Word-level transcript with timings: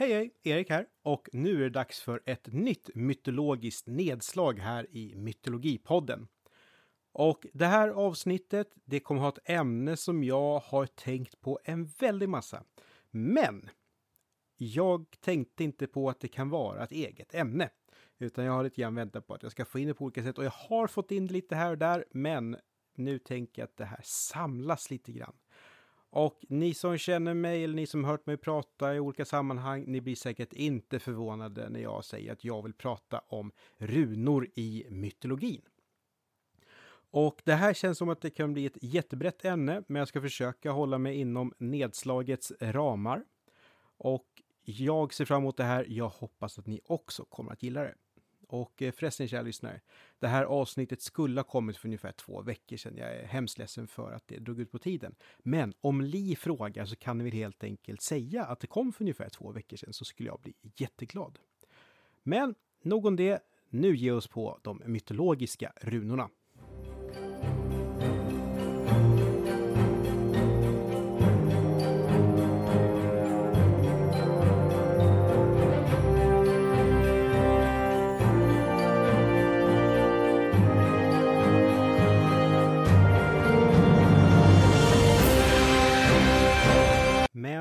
Hej 0.00 0.12
hej, 0.12 0.30
Erik 0.42 0.70
här 0.70 0.86
och 1.02 1.28
nu 1.32 1.56
är 1.56 1.60
det 1.60 1.70
dags 1.70 2.00
för 2.00 2.22
ett 2.26 2.46
nytt 2.52 2.94
mytologiskt 2.94 3.86
nedslag 3.86 4.58
här 4.58 4.86
i 4.90 5.14
Mytologipodden. 5.14 6.28
Och 7.12 7.46
det 7.52 7.66
här 7.66 7.88
avsnittet, 7.88 8.72
det 8.84 9.00
kommer 9.00 9.20
ha 9.20 9.28
ett 9.28 9.50
ämne 9.50 9.96
som 9.96 10.24
jag 10.24 10.58
har 10.58 10.86
tänkt 10.86 11.40
på 11.40 11.58
en 11.64 11.86
väldig 11.86 12.28
massa. 12.28 12.64
Men 13.10 13.70
jag 14.56 15.06
tänkte 15.20 15.64
inte 15.64 15.86
på 15.86 16.10
att 16.10 16.20
det 16.20 16.28
kan 16.28 16.50
vara 16.50 16.84
ett 16.84 16.92
eget 16.92 17.34
ämne. 17.34 17.70
Utan 18.18 18.44
jag 18.44 18.52
har 18.52 18.64
lite 18.64 18.80
grann 18.80 18.94
väntat 18.94 19.26
på 19.26 19.34
att 19.34 19.42
jag 19.42 19.52
ska 19.52 19.64
få 19.64 19.78
in 19.78 19.88
det 19.88 19.94
på 19.94 20.04
olika 20.04 20.22
sätt 20.22 20.38
och 20.38 20.44
jag 20.44 20.50
har 20.50 20.86
fått 20.86 21.10
in 21.10 21.26
det 21.26 21.32
lite 21.32 21.56
här 21.56 21.70
och 21.70 21.78
där. 21.78 22.04
Men 22.10 22.56
nu 22.94 23.18
tänker 23.18 23.62
jag 23.62 23.66
att 23.66 23.76
det 23.76 23.84
här 23.84 24.00
samlas 24.04 24.90
lite 24.90 25.12
grann. 25.12 25.34
Och 26.10 26.44
ni 26.48 26.74
som 26.74 26.98
känner 26.98 27.34
mig 27.34 27.64
eller 27.64 27.74
ni 27.74 27.86
som 27.86 28.04
hört 28.04 28.26
mig 28.26 28.36
prata 28.36 28.94
i 28.94 29.00
olika 29.00 29.24
sammanhang, 29.24 29.84
ni 29.86 30.00
blir 30.00 30.16
säkert 30.16 30.52
inte 30.52 30.98
förvånade 30.98 31.68
när 31.68 31.80
jag 31.80 32.04
säger 32.04 32.32
att 32.32 32.44
jag 32.44 32.62
vill 32.62 32.74
prata 32.74 33.22
om 33.28 33.52
runor 33.78 34.48
i 34.54 34.86
mytologin. 34.90 35.62
Och 37.10 37.42
det 37.44 37.54
här 37.54 37.74
känns 37.74 37.98
som 37.98 38.08
att 38.08 38.20
det 38.20 38.30
kan 38.30 38.52
bli 38.52 38.66
ett 38.66 38.78
jättebrett 38.82 39.44
ämne, 39.44 39.82
men 39.86 40.00
jag 40.00 40.08
ska 40.08 40.20
försöka 40.20 40.70
hålla 40.70 40.98
mig 40.98 41.16
inom 41.16 41.52
nedslagets 41.58 42.52
ramar. 42.60 43.24
Och 43.98 44.42
jag 44.64 45.14
ser 45.14 45.24
fram 45.24 45.42
emot 45.42 45.56
det 45.56 45.64
här. 45.64 45.86
Jag 45.88 46.08
hoppas 46.08 46.58
att 46.58 46.66
ni 46.66 46.80
också 46.86 47.24
kommer 47.24 47.52
att 47.52 47.62
gilla 47.62 47.82
det. 47.82 47.94
Och 48.48 48.82
eh, 48.82 48.92
förresten, 48.92 49.28
kära 49.28 49.42
lyssnare, 49.42 49.80
det 50.18 50.28
här 50.28 50.44
avsnittet 50.44 51.02
skulle 51.02 51.40
ha 51.40 51.44
kommit 51.44 51.76
för 51.76 51.88
ungefär 51.88 52.12
två 52.12 52.42
veckor 52.42 52.76
sedan. 52.76 52.96
Jag 52.96 53.16
är 53.16 53.26
hemskt 53.26 53.58
ledsen 53.58 53.88
för 53.88 54.12
att 54.12 54.28
det 54.28 54.38
drog 54.38 54.60
ut 54.60 54.72
på 54.72 54.78
tiden. 54.78 55.14
Men 55.38 55.72
om 55.80 56.00
Li 56.00 56.36
frågar 56.36 56.84
så 56.84 56.96
kan 56.96 57.24
vi 57.24 57.30
helt 57.30 57.64
enkelt 57.64 58.02
säga 58.02 58.44
att 58.44 58.60
det 58.60 58.66
kom 58.66 58.92
för 58.92 59.02
ungefär 59.02 59.28
två 59.28 59.52
veckor 59.52 59.76
sedan 59.76 59.92
så 59.92 60.04
skulle 60.04 60.28
jag 60.28 60.40
bli 60.40 60.54
jätteglad. 60.76 61.38
Men 62.22 62.54
nog 62.82 63.06
om 63.06 63.16
det. 63.16 63.42
Nu 63.70 63.96
ger 63.96 64.14
oss 64.14 64.26
på 64.26 64.58
de 64.62 64.82
mytologiska 64.84 65.72
runorna. 65.80 66.28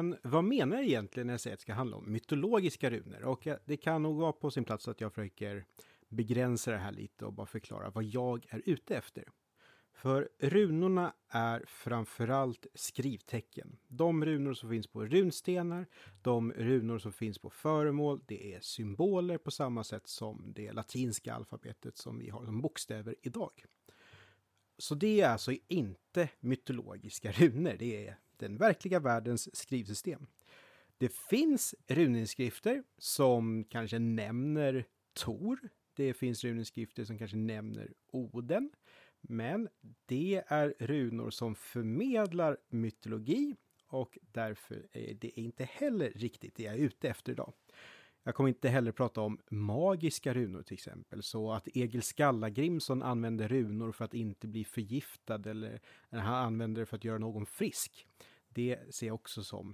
Men 0.10 0.32
vad 0.32 0.44
menar 0.44 0.78
jag 0.78 0.86
egentligen 0.86 1.28
när 1.28 1.34
jag 1.34 1.42
säger 1.42 1.54
att 1.54 1.60
det 1.60 1.62
ska 1.62 1.74
handla 1.74 1.98
om 1.98 2.12
mytologiska 2.12 2.90
runor? 2.90 3.24
Och 3.24 3.48
eh, 3.48 3.58
det 3.66 3.78
kan 3.78 4.04
nog 4.04 4.18
vara 4.18 4.32
på 4.32 4.52
sin 4.52 4.64
plats 4.64 4.88
att 4.88 5.02
jag 5.02 5.14
försöker 5.14 5.66
begränsa 6.10 6.72
det 6.72 6.78
här 6.78 6.92
lite 6.92 7.26
och 7.26 7.34
bara 7.34 7.48
förklara 7.48 7.90
vad 7.90 8.04
jag 8.04 8.46
är 8.50 8.62
ute 8.66 8.96
efter. 8.96 9.24
För 9.94 10.30
runorna 10.40 11.14
är 11.30 11.64
framförallt 11.68 12.68
skrivtecken. 12.74 13.78
De 13.88 14.26
runor 14.26 14.54
som 14.54 14.70
finns 14.70 14.88
på 14.88 15.06
runstenar, 15.06 15.86
de 16.22 16.54
runor 16.54 17.00
som 17.00 17.14
finns 17.14 17.40
på 17.40 17.50
föremål, 17.50 18.22
det 18.26 18.54
är 18.54 18.60
symboler 18.60 19.38
på 19.38 19.52
samma 19.52 19.84
sätt 19.84 20.08
som 20.08 20.54
det 20.56 20.72
latinska 20.72 21.34
alfabetet 21.34 21.98
som 21.98 22.20
vi 22.20 22.30
har 22.30 22.46
som 22.46 22.62
bokstäver 22.62 23.16
idag. 23.22 23.66
Så 24.78 24.96
det 24.96 25.22
är 25.22 25.30
alltså 25.30 25.52
inte 25.68 26.30
mytologiska 26.40 27.32
runor, 27.38 27.76
det 27.80 28.08
är 28.08 28.18
den 28.40 28.58
verkliga 28.58 29.00
världens 29.00 29.58
skrivsystem. 29.58 30.28
Det 30.98 31.14
finns 31.14 31.76
runinskrifter 31.88 32.84
som 32.98 33.64
kanske 33.64 34.00
nämner 34.00 34.86
Tor. 35.14 35.60
Det 35.94 36.14
finns 36.14 36.44
runinskrifter 36.44 37.06
som 37.06 37.18
kanske 37.18 37.38
nämner 37.38 37.94
Oden. 38.12 38.72
Men 39.22 39.70
det 40.06 40.44
är 40.48 40.74
runor 40.80 41.30
som 41.30 41.56
förmedlar 41.56 42.58
mytologi 42.70 43.56
och 43.88 44.18
därför 44.22 44.88
är 44.92 45.14
det 45.14 45.40
inte 45.40 45.64
heller 45.64 46.12
riktigt 46.16 46.56
det 46.56 46.64
jag 46.64 46.74
är 46.74 46.78
ute 46.78 47.10
efter 47.10 47.32
idag. 47.32 47.54
Jag 48.28 48.36
kommer 48.36 48.50
inte 48.50 48.70
heller 48.70 48.92
prata 48.92 49.22
om 49.22 49.40
magiska 49.50 50.34
runor 50.34 50.64
till 50.64 50.74
exempel, 50.74 51.24
så 51.24 51.52
att 51.52 51.68
Egil 51.68 52.02
Skallagrimson 52.02 53.04
använder 53.04 53.48
runor 53.48 53.92
för 53.92 54.06
att 54.06 54.14
inte 54.14 54.48
bli 54.48 54.66
förgiftad 54.66 55.50
eller 55.50 55.82
han 56.10 56.46
använder 56.46 56.80
det 56.80 56.86
för 56.86 56.98
att 56.98 57.04
göra 57.04 57.18
någon 57.18 57.46
frisk. 57.46 58.08
Det 58.50 58.96
ser 58.96 59.08
jag 59.08 59.14
också 59.14 59.44
som 59.44 59.74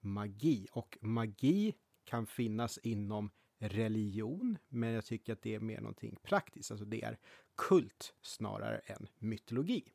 magi 0.00 0.66
och 0.72 0.98
magi 1.00 1.74
kan 2.04 2.26
finnas 2.26 2.78
inom 2.78 3.30
religion, 3.58 4.58
men 4.68 4.90
jag 4.90 5.04
tycker 5.04 5.32
att 5.32 5.42
det 5.42 5.54
är 5.54 5.60
mer 5.60 5.80
någonting 5.80 6.16
praktiskt, 6.22 6.70
alltså 6.70 6.84
det 6.84 7.02
är 7.02 7.18
kult 7.56 8.14
snarare 8.22 8.78
än 8.78 9.06
mytologi. 9.18 9.92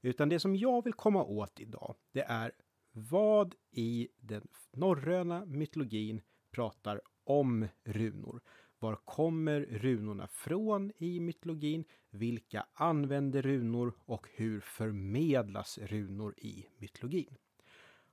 Utan 0.00 0.28
det 0.28 0.40
som 0.40 0.56
jag 0.56 0.84
vill 0.84 0.94
komma 0.94 1.24
åt 1.24 1.60
idag, 1.60 1.94
det 2.12 2.22
är 2.22 2.52
vad 2.92 3.54
i 3.70 4.08
den 4.20 4.48
norröna 4.72 5.44
mytologin 5.44 6.20
pratar 6.50 7.00
om 7.28 7.68
runor. 7.84 8.40
Var 8.78 8.96
kommer 9.04 9.60
runorna 9.60 10.26
från 10.26 10.92
i 10.98 11.20
mytologin? 11.20 11.84
Vilka 12.10 12.66
använder 12.74 13.42
runor 13.42 13.92
och 14.04 14.26
hur 14.32 14.60
förmedlas 14.60 15.78
runor 15.78 16.34
i 16.38 16.66
mytologin? 16.78 17.36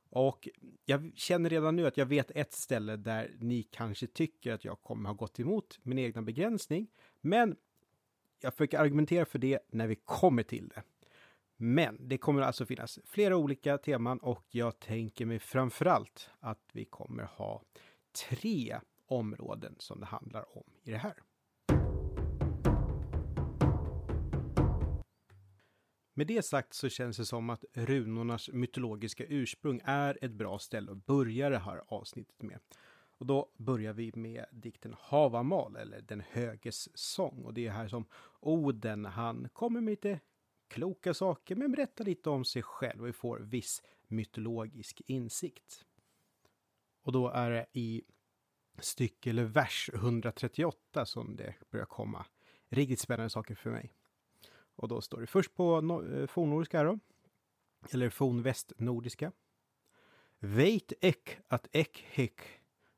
Och 0.09 0.50
jag 0.86 1.12
känner 1.16 1.50
redan 1.50 1.76
nu 1.76 1.88
att 1.88 1.98
jag 1.98 2.06
vet 2.06 2.31
ett 2.31 2.53
ställe 2.53 2.96
där 2.96 3.31
ni 3.40 3.64
kanske 3.64 4.08
tycker 4.08 4.53
att 4.53 4.66
jag 4.66 4.81
kommer 4.81 5.09
ha 5.09 5.14
gått 5.14 5.40
emot 5.40 5.80
min 5.84 6.00
egna 6.00 6.22
begränsning. 6.22 6.88
Men 7.22 7.56
jag 8.42 8.53
försöker 8.53 8.80
argumentera 8.80 9.26
för 9.26 9.40
det 9.40 9.59
när 9.70 9.88
vi 9.88 9.96
kommer 9.96 10.44
till 10.44 10.68
det. 10.68 10.84
Men 11.58 11.97
det 12.00 12.18
kommer 12.18 12.42
alltså 12.42 12.66
finnas 12.66 13.00
flera 13.06 13.38
olika 13.38 13.78
teman 13.78 14.20
och 14.20 14.46
jag 14.50 14.80
tänker 14.80 15.26
mig 15.26 15.40
framförallt 15.40 16.30
att 16.40 16.70
vi 16.72 16.86
kommer 16.86 17.24
ha 17.24 17.62
tre 18.30 18.80
områden 19.05 19.75
som 19.79 19.99
det 19.99 20.05
handlar 20.05 20.57
om 20.57 20.63
i 20.83 20.91
det 20.91 20.97
här. 20.97 21.16
Med 26.17 26.27
det 26.27 26.45
sagt 26.45 26.73
så 26.73 26.89
känns 26.89 27.17
det 27.17 27.25
som 27.25 27.49
att 27.49 27.66
runornas 27.73 28.49
mytologiska 28.49 29.25
ursprung 29.25 29.81
är 29.83 30.17
ett 30.21 30.31
bra 30.31 30.59
ställe 30.59 30.91
att 30.91 31.05
börja 31.05 31.49
det 31.49 31.57
här 31.57 31.83
avsnittet 31.88 32.41
med. 32.41 32.59
Och 33.17 33.25
då 33.25 33.51
börjar 33.57 33.93
vi 33.93 34.11
med 34.16 34.45
dikten 34.51 34.95
Havamal, 34.99 35.75
eller 35.75 36.01
Den 36.01 36.23
höges 36.29 36.97
sång. 36.97 37.45
Och 37.45 37.53
det 37.53 37.67
är 37.67 37.72
här 37.72 37.87
som 37.87 38.05
Oden, 38.39 39.05
han 39.05 39.49
kommer 39.53 39.81
med 39.81 39.91
lite 39.91 40.19
kloka 40.67 41.13
saker, 41.13 41.55
men 41.55 41.72
berättar 41.72 42.05
lite 42.05 42.29
om 42.29 42.45
sig 42.45 42.61
själv 42.61 43.01
och 43.01 43.07
vi 43.07 43.13
får 43.13 43.39
viss 43.39 43.81
mytologisk 44.07 45.01
insikt. 45.05 45.85
Och 47.01 47.11
då 47.11 47.29
är 47.29 47.51
det 47.51 47.66
i 47.73 48.03
stycke 48.80 49.30
eller 49.30 49.44
vers 49.44 49.90
138 49.94 51.06
som 51.06 51.36
det 51.36 51.53
börjar 51.72 51.86
komma 51.86 52.25
riktigt 52.69 53.00
spännande 53.00 53.30
saker 53.30 53.56
för 53.56 53.72
mig. 53.72 53.94
Och 54.75 54.88
då 54.88 55.02
står 55.02 55.22
det 55.22 55.28
först 55.28 55.56
på 55.56 55.81
no 55.81 56.16
eh, 56.16 56.28
fornnordiska 56.28 56.84
då. 56.84 57.00
Eller 57.91 58.09
fornvästnordiska. 58.09 59.31
Veit 60.40 60.94
ek 61.02 61.38
att 61.47 61.68
ek 61.72 62.06
hek 62.12 62.41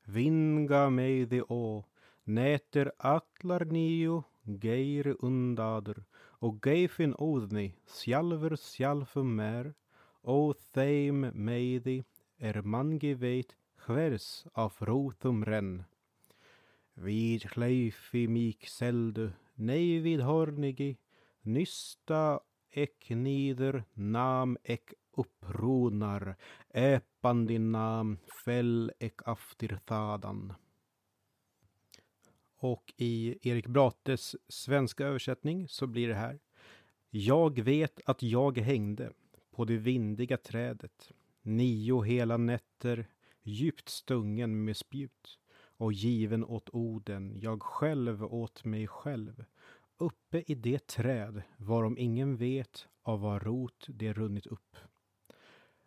vinga 0.03 0.89
mig 0.89 1.25
de 1.25 1.41
å 1.41 1.85
näter 2.23 2.91
atlar 2.97 3.65
nio 3.65 4.23
geir 4.43 5.15
undader 5.19 6.03
och 6.39 6.65
geifin 6.65 7.13
odni 7.17 7.75
sjalver 7.87 8.55
sjalfum 8.55 9.35
mer 9.35 9.73
O 10.23 10.53
theim 10.73 11.29
meidi 11.33 12.03
er 12.39 12.61
mangi 12.61 13.13
veit 13.13 13.55
hvers 13.87 14.45
av 14.53 14.75
rotum 14.79 15.45
renn. 15.45 15.85
Vid 16.93 17.45
hleifi 17.53 18.27
mik 18.27 18.67
seldu, 18.67 19.31
nej 19.55 19.99
vid 20.03 20.21
hornigi, 20.27 20.97
Nysta 21.47 22.39
ek 22.75 23.09
nider 23.15 23.85
nam 23.95 24.57
ek 24.63 24.93
uppronar, 25.15 26.35
äpan 26.73 27.45
din 27.47 27.71
nam, 27.71 28.17
fäll 28.43 28.91
ek 28.99 29.23
aftir 29.25 29.79
thadan. 29.85 30.53
Och 32.59 32.93
i 32.97 33.37
Erik 33.49 33.67
Brates 33.67 34.35
svenska 34.47 35.05
översättning 35.05 35.67
så 35.67 35.87
blir 35.87 36.07
det 36.07 36.15
här. 36.15 36.39
Jag 37.09 37.59
vet 37.59 37.99
att 38.05 38.23
jag 38.23 38.57
hängde 38.57 39.11
på 39.51 39.65
det 39.65 39.77
vindiga 39.77 40.37
trädet 40.37 41.11
nio 41.41 42.01
hela 42.01 42.37
nätter 42.37 43.07
djupt 43.47 43.89
stungen 43.89 44.65
med 44.65 44.77
spjut 44.77 45.39
och 45.77 45.93
given 45.93 46.43
åt 46.43 46.69
orden 46.69 47.39
jag 47.39 47.63
själv 47.63 48.23
åt 48.23 48.65
mig 48.65 48.87
själv 48.87 49.45
uppe 49.97 50.43
i 50.47 50.55
det 50.55 50.87
träd 50.87 51.41
varom 51.57 51.97
ingen 51.97 52.37
vet 52.37 52.87
av 53.03 53.21
vad 53.21 53.43
rot 53.43 53.85
det 53.87 54.13
runnit 54.13 54.45
upp. 54.45 54.77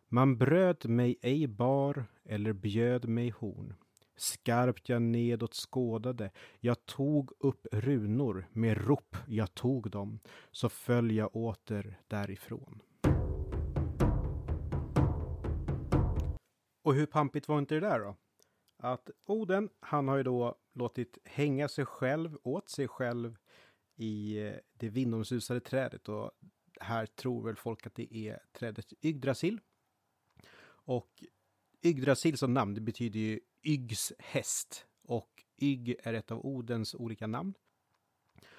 Man 0.09 0.39
bröd 0.39 0.89
mig 0.89 1.17
ej 1.23 1.47
bar 1.47 2.05
eller 2.25 2.53
bjöd 2.53 3.09
mig 3.09 3.31
horn. 3.31 3.75
Skarpt 4.17 4.89
jag 4.89 5.03
nedåt 5.03 5.55
skådade, 5.55 6.31
jag 6.61 6.87
tog 6.87 7.33
upp 7.39 7.67
runor, 7.73 8.49
med 8.53 8.87
rop 8.87 9.17
jag 9.27 9.55
tog 9.55 9.91
dem, 9.91 10.21
så 10.51 10.69
föll 10.69 11.11
jag 11.11 11.37
åter 11.37 11.99
därifrån. 12.09 12.83
Och 16.83 16.95
hur 16.95 17.07
pampigt 17.07 17.49
var 17.49 17.59
inte 17.59 17.75
det 17.75 17.81
där 17.81 17.99
då? 17.99 18.17
Att 18.77 19.11
Oden, 19.27 19.69
han 19.81 20.09
har 20.09 20.17
ju 20.17 20.23
då 20.23 20.59
låtit 20.73 21.19
hänga 21.25 21.69
sig 21.69 21.87
själv 21.87 22.39
åt 22.43 22.71
sig 22.71 22.89
själv 22.89 23.37
i 23.97 24.39
eh, 24.39 24.55
det 24.73 24.89
vindomsusade 24.89 25.61
trädet 25.61 26.09
och 26.09 26.31
här 26.81 27.07
tror 27.07 27.43
väl 27.43 27.57
folk 27.57 27.87
att 27.87 27.95
det 27.95 28.17
är 28.17 28.39
trädet 28.53 28.93
Yggdrasil. 29.03 29.61
Och 30.63 31.25
Yggdrasil 31.83 32.39
som 32.39 32.55
namn, 32.55 32.75
det 32.75 32.81
betyder 32.81 33.21
ju 33.21 33.41
Yggs 33.63 34.13
häst 34.19 34.87
och 35.03 35.45
Ygg 35.57 35.97
är 36.03 36.15
ett 36.15 36.31
av 36.31 36.47
Odens 36.47 36.95
olika 36.95 37.27
namn. 37.27 37.55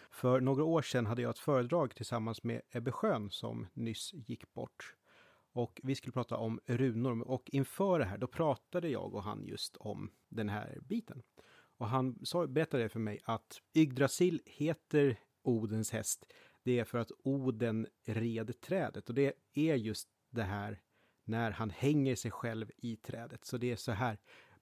För 0.09 0.41
några 0.41 0.63
år 0.63 0.81
sedan 0.81 1.05
hade 1.05 1.21
jag 1.21 1.29
ett 1.29 1.39
föredrag 1.39 1.95
tillsammans 1.95 2.43
med 2.43 2.61
Ebbe 2.71 2.91
Schön 2.91 3.31
som 3.31 3.67
nyss 3.73 4.13
gick 4.13 4.53
bort. 4.53 4.95
Och 5.53 5.79
vi 5.83 5.95
skulle 5.95 6.13
prata 6.13 6.37
om 6.37 6.59
runor 6.65 7.27
och 7.27 7.49
inför 7.49 7.99
det 7.99 8.05
här 8.05 8.17
då 8.17 8.27
pratade 8.27 8.89
jag 8.89 9.13
och 9.13 9.23
han 9.23 9.45
just 9.45 9.77
om 9.77 10.11
den 10.29 10.49
här 10.49 10.79
biten. 10.81 11.23
Och 11.77 11.87
han 11.87 12.19
sa, 12.23 12.47
berättade 12.47 12.89
för 12.89 12.99
mig 12.99 13.19
att 13.23 13.61
Yggdrasil 13.73 14.41
heter 14.45 15.19
Odens 15.41 15.91
häst. 15.91 16.25
Det 16.63 16.79
är 16.79 16.83
för 16.83 16.97
att 16.97 17.11
Oden 17.23 17.87
red 18.05 18.61
trädet 18.61 19.09
och 19.09 19.15
det 19.15 19.33
är 19.53 19.75
just 19.75 20.09
det 20.29 20.43
här 20.43 20.81
när 21.23 21.51
han 21.51 21.69
hänger 21.69 22.15
sig 22.15 22.31
själv 22.31 22.71
i 22.77 22.95
trädet. 22.95 23.45
Så 23.45 23.57
det 23.57 23.71
är 23.71 23.75
så 23.75 23.91
här 23.91 24.17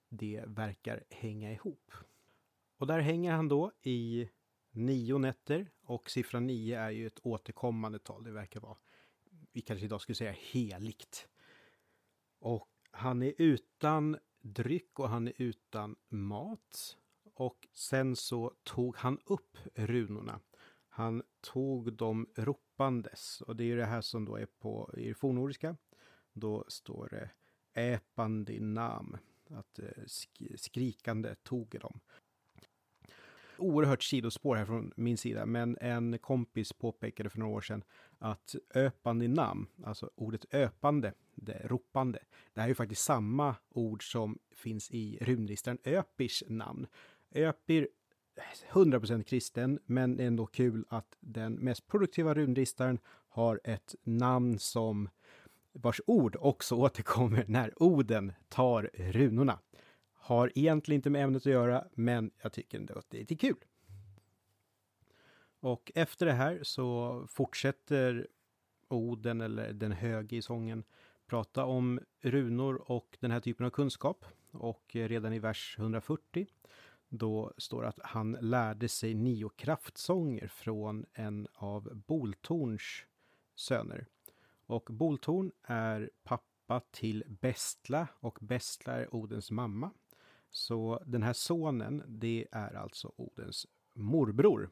det 0.08 0.44
verkar 0.46 1.04
hänga 1.10 1.52
ihop. 1.52 1.92
Och 2.76 2.86
där 2.86 3.00
hänger 3.00 3.32
han 3.32 3.48
då 3.48 3.72
i 3.82 4.28
nio 4.70 5.18
nätter 5.18 5.70
och 5.82 6.10
siffran 6.10 6.46
nio 6.46 6.78
är 6.78 6.90
ju 6.90 7.06
ett 7.06 7.20
återkommande 7.22 7.98
tal. 7.98 8.24
Det 8.24 8.30
verkar 8.30 8.60
vara, 8.60 8.76
vi 9.52 9.60
kanske 9.60 9.86
idag 9.86 10.00
skulle 10.00 10.16
säga 10.16 10.34
heligt. 10.38 11.28
Och 12.38 12.68
han 12.90 13.22
är 13.22 13.34
utan 13.38 14.18
dryck 14.40 14.98
och 14.98 15.08
han 15.08 15.28
är 15.28 15.32
utan 15.36 15.96
mat. 16.08 16.96
Och 17.34 17.68
sen 17.72 18.16
så 18.16 18.54
tog 18.62 18.96
han 18.96 19.18
upp 19.24 19.58
runorna. 19.74 20.40
Han 20.88 21.22
tog 21.40 21.92
dem 21.92 22.32
ropandes 22.36 23.40
och 23.40 23.56
det 23.56 23.64
är 23.64 23.66
ju 23.66 23.76
det 23.76 23.86
här 23.86 24.00
som 24.00 24.24
då 24.24 24.36
är 24.36 24.46
på 24.46 24.94
i 24.96 25.14
fornnordiska. 25.14 25.76
Då 26.32 26.64
står 26.68 27.08
det 27.08 27.30
äpandinam, 27.72 29.16
att 29.50 29.78
eh, 29.78 30.04
skrikande 30.56 31.34
tog 31.34 31.80
dem. 31.80 32.00
Oerhört 33.60 34.02
sidospår 34.02 34.56
här 34.56 34.64
från 34.64 34.92
min 34.96 35.18
sida, 35.18 35.46
men 35.46 35.78
en 35.80 36.18
kompis 36.18 36.72
påpekade 36.72 37.30
för 37.30 37.38
några 37.38 37.52
år 37.52 37.60
sedan 37.60 37.84
att 38.18 38.54
öpande 38.74 39.28
namn, 39.28 39.66
alltså 39.84 40.10
ordet 40.14 40.54
öpande, 40.54 41.12
det 41.34 41.60
ropande, 41.64 42.18
det 42.54 42.60
här 42.60 42.66
är 42.66 42.68
ju 42.68 42.74
faktiskt 42.74 43.02
samma 43.04 43.54
ord 43.68 44.12
som 44.12 44.38
finns 44.54 44.90
i 44.90 45.18
runristaren 45.20 45.78
Öpirs 45.84 46.42
namn. 46.48 46.86
Öpir 47.34 47.88
100% 48.70 49.22
kristen, 49.22 49.78
men 49.86 50.20
ändå 50.20 50.46
kul 50.46 50.84
att 50.88 51.16
den 51.20 51.52
mest 51.52 51.86
produktiva 51.86 52.34
runristaren 52.34 52.98
har 53.28 53.60
ett 53.64 53.94
namn 54.02 54.58
som 54.58 55.08
vars 55.72 56.00
ord 56.06 56.36
också 56.40 56.74
återkommer 56.76 57.44
när 57.48 57.82
Oden 57.82 58.32
tar 58.48 58.90
runorna. 58.94 59.58
Har 60.20 60.52
egentligen 60.54 60.98
inte 60.98 61.10
med 61.10 61.24
ämnet 61.24 61.42
att 61.42 61.52
göra, 61.52 61.84
men 61.94 62.30
jag 62.42 62.52
tycker 62.52 62.78
ändå 62.78 62.94
att 62.94 63.10
det 63.10 63.16
är 63.16 63.20
lite 63.20 63.36
kul. 63.36 63.64
Och 65.60 65.92
efter 65.94 66.26
det 66.26 66.32
här 66.32 66.60
så 66.62 67.24
fortsätter 67.28 68.28
Oden, 68.88 69.40
eller 69.40 69.72
den 69.72 69.92
höge 69.92 70.36
i 70.36 70.42
sången, 70.42 70.84
prata 71.26 71.64
om 71.64 72.00
runor 72.20 72.90
och 72.90 73.16
den 73.20 73.30
här 73.30 73.40
typen 73.40 73.66
av 73.66 73.70
kunskap. 73.70 74.24
Och 74.52 74.90
redan 74.92 75.32
i 75.32 75.38
vers 75.38 75.76
140 75.78 76.46
då 77.08 77.52
står 77.56 77.82
det 77.82 77.88
att 77.88 78.00
han 78.02 78.32
lärde 78.40 78.88
sig 78.88 79.14
nio 79.14 79.48
kraftsånger 79.48 80.48
från 80.48 81.06
en 81.12 81.48
av 81.54 82.02
Boltorns 82.06 83.04
söner. 83.54 84.06
Och 84.66 84.88
Boltorn 84.90 85.52
är 85.62 86.10
pappa 86.22 86.80
till 86.90 87.24
Bestla 87.26 88.08
och 88.20 88.38
Bestla 88.40 88.92
är 88.92 89.14
Odens 89.14 89.50
mamma. 89.50 89.90
Så 90.50 91.02
den 91.06 91.22
här 91.22 91.32
sonen, 91.32 92.02
det 92.06 92.46
är 92.52 92.74
alltså 92.74 93.12
Odens 93.16 93.66
morbror. 93.94 94.70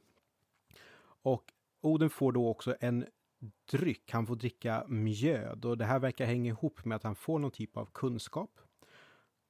Och 1.23 1.53
Oden 1.81 2.11
får 2.11 2.33
då 2.33 2.49
också 2.49 2.77
en 2.81 3.07
dryck, 3.71 4.13
han 4.13 4.27
får 4.27 4.37
dricka 4.37 4.85
mjöd 4.89 5.65
och 5.65 5.79
det 5.79 5.85
här 5.85 5.99
verkar 5.99 6.27
hänga 6.27 6.49
ihop 6.49 6.85
med 6.85 6.97
att 6.97 7.03
han 7.03 7.15
får 7.15 7.39
någon 7.39 7.51
typ 7.51 7.77
av 7.77 7.87
kunskap. 7.93 8.61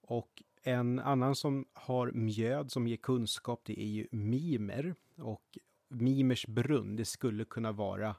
Och 0.00 0.42
en 0.62 0.98
annan 0.98 1.34
som 1.34 1.66
har 1.72 2.12
mjöd 2.12 2.72
som 2.72 2.88
ger 2.88 2.96
kunskap, 2.96 3.60
det 3.64 3.80
är 3.80 3.86
ju 3.86 4.06
Mimer. 4.10 4.94
Och 5.16 5.58
Mimers 5.88 6.46
brunn, 6.46 6.96
det 6.96 7.04
skulle 7.04 7.44
kunna 7.44 7.72
vara 7.72 8.16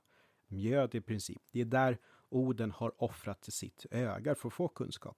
mjöd 0.47 0.95
i 0.95 1.01
princip. 1.01 1.41
Det 1.51 1.61
är 1.61 1.65
där 1.65 1.97
Oden 2.29 2.71
har 2.71 3.03
offrat 3.03 3.45
sitt 3.45 3.85
öga 3.91 4.35
för 4.35 4.47
att 4.47 4.53
få 4.53 4.67
kunskap. 4.67 5.17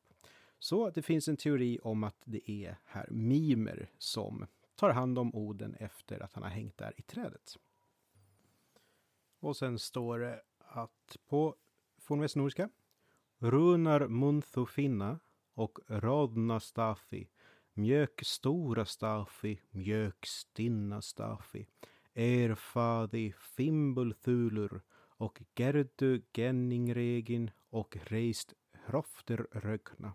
Så 0.64 0.90
det 0.90 1.02
finns 1.02 1.28
en 1.28 1.38
teori 1.38 1.80
om 1.84 2.04
att 2.04 2.22
det 2.26 2.52
är 2.52 2.78
här 2.86 3.08
Mimer 3.12 3.90
som 3.98 4.46
tar 4.76 4.90
hand 4.90 5.20
om 5.20 5.36
Oden 5.36 5.76
efter 5.76 6.24
att 6.24 6.34
han 6.34 6.44
har 6.44 6.50
hängt 6.50 6.78
där 6.78 6.94
i 6.98 7.02
trädet. 7.02 7.58
Och 9.40 9.58
sen 9.58 9.80
står 9.80 10.20
det 10.20 10.42
att 10.60 11.18
på 11.28 11.56
fornvästnordiska 11.98 12.70
Runar 13.38 14.08
munthu 14.08 14.66
finna 14.66 15.20
och 15.54 15.80
Rodna 15.88 16.60
Staffi, 16.60 17.30
Mjök 17.74 18.22
stora 18.24 18.86
Staffi, 18.86 19.62
Mjök 19.70 20.26
stinna 20.26 21.02
Staffi, 21.02 21.68
Erfadi 22.14 23.34
Fimbul 23.38 24.14
Thulur 24.14 24.82
och 25.18 25.42
Gerdu 25.56 26.22
Genningregin 26.34 27.52
och 27.70 27.98
Reist 28.04 28.54
Hrofter 28.74 29.48
Rögna. 29.52 30.14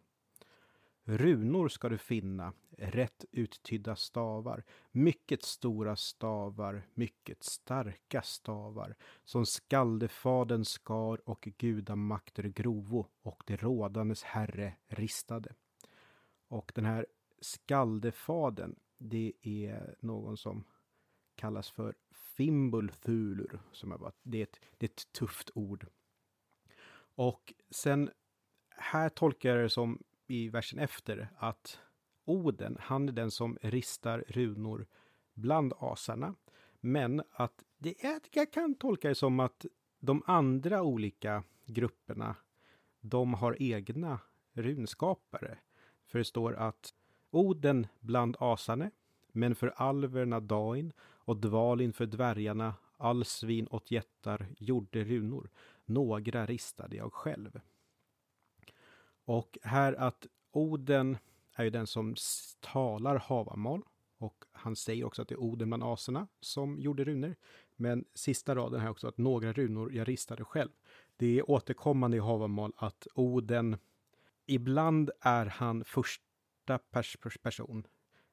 Runor 1.08 1.68
ska 1.68 1.88
du 1.88 1.98
finna, 1.98 2.52
rätt 2.78 3.24
uttydda 3.32 3.96
stavar, 3.96 4.64
mycket 4.92 5.42
stora 5.42 5.96
stavar, 5.96 6.82
mycket 6.94 7.42
starka 7.42 8.22
stavar, 8.22 8.96
som 9.24 9.46
skaldefaden 9.46 10.64
skar 10.64 11.28
och 11.28 11.48
gudamakter 11.58 12.42
grovo 12.42 13.06
och 13.22 13.42
det 13.46 13.56
rådandes 13.56 14.22
herre 14.22 14.74
ristade. 14.86 15.54
Och 16.48 16.72
den 16.74 16.84
här 16.84 17.06
skaldefaden, 17.40 18.76
det 18.98 19.32
är 19.42 19.96
någon 20.00 20.36
som 20.36 20.64
kallas 21.34 21.70
för 21.70 21.94
fimbulfulur. 22.12 23.60
som 23.72 23.92
är 23.92 23.98
bara, 23.98 24.12
det, 24.22 24.38
är 24.38 24.42
ett, 24.42 24.60
det 24.78 24.86
är 24.86 24.90
ett 24.90 25.12
tufft 25.12 25.50
ord. 25.54 25.86
Och 27.14 27.54
sen 27.70 28.10
här 28.68 29.08
tolkar 29.08 29.50
jag 29.50 29.64
det 29.64 29.70
som 29.70 30.02
i 30.26 30.48
versen 30.48 30.78
efter 30.78 31.28
att 31.38 31.78
Oden, 32.24 32.76
han 32.80 33.08
är 33.08 33.12
den 33.12 33.30
som 33.30 33.58
ristar 33.62 34.24
runor 34.28 34.86
bland 35.34 35.72
asarna. 35.78 36.34
Men 36.80 37.22
att 37.32 37.64
det 37.78 38.04
är, 38.04 38.20
jag 38.32 38.52
kan 38.52 38.74
tolka 38.74 39.08
det 39.08 39.14
som 39.14 39.40
att 39.40 39.66
de 39.98 40.22
andra 40.26 40.82
olika 40.82 41.44
grupperna, 41.66 42.36
de 43.00 43.34
har 43.34 43.62
egna 43.62 44.18
runskapare. 44.52 45.58
För 46.06 46.18
det 46.18 46.24
står 46.24 46.54
att 46.54 46.94
Oden 47.30 47.86
bland 48.00 48.36
asarna, 48.40 48.90
men 49.32 49.54
för 49.54 49.68
alverna 49.76 50.40
Dain 50.40 50.92
och 51.00 51.36
Dvalin 51.36 51.92
för 51.92 52.06
dvärgarna, 52.06 52.74
Alsvin 52.96 53.68
åt 53.70 53.90
jättar 53.90 54.46
gjorde 54.58 55.04
runor. 55.04 55.50
Några 55.84 56.46
ristade 56.46 56.96
jag 56.96 57.12
själv. 57.12 57.60
Och 59.26 59.58
här 59.62 59.92
att 59.92 60.26
Oden 60.52 61.18
är 61.54 61.64
ju 61.64 61.70
den 61.70 61.86
som 61.86 62.14
talar 62.60 63.18
Havamal. 63.18 63.82
Och 64.18 64.44
han 64.52 64.76
säger 64.76 65.04
också 65.04 65.22
att 65.22 65.28
det 65.28 65.34
är 65.34 65.40
Oden 65.40 65.68
bland 65.68 65.84
aserna 65.84 66.26
som 66.40 66.80
gjorde 66.80 67.04
runor. 67.04 67.36
Men 67.76 68.04
sista 68.14 68.54
raden 68.54 68.80
här 68.80 68.90
också 68.90 69.08
att 69.08 69.18
några 69.18 69.52
runor 69.52 69.92
jag 69.92 70.08
ristade 70.08 70.44
själv. 70.44 70.70
Det 71.16 71.38
är 71.38 71.50
återkommande 71.50 72.16
i 72.16 72.20
Havamal 72.20 72.72
att 72.76 73.06
Oden, 73.14 73.76
ibland 74.46 75.10
är 75.20 75.46
han 75.46 75.84
första 75.84 76.78
pers 76.90 77.16
person, 77.42 77.86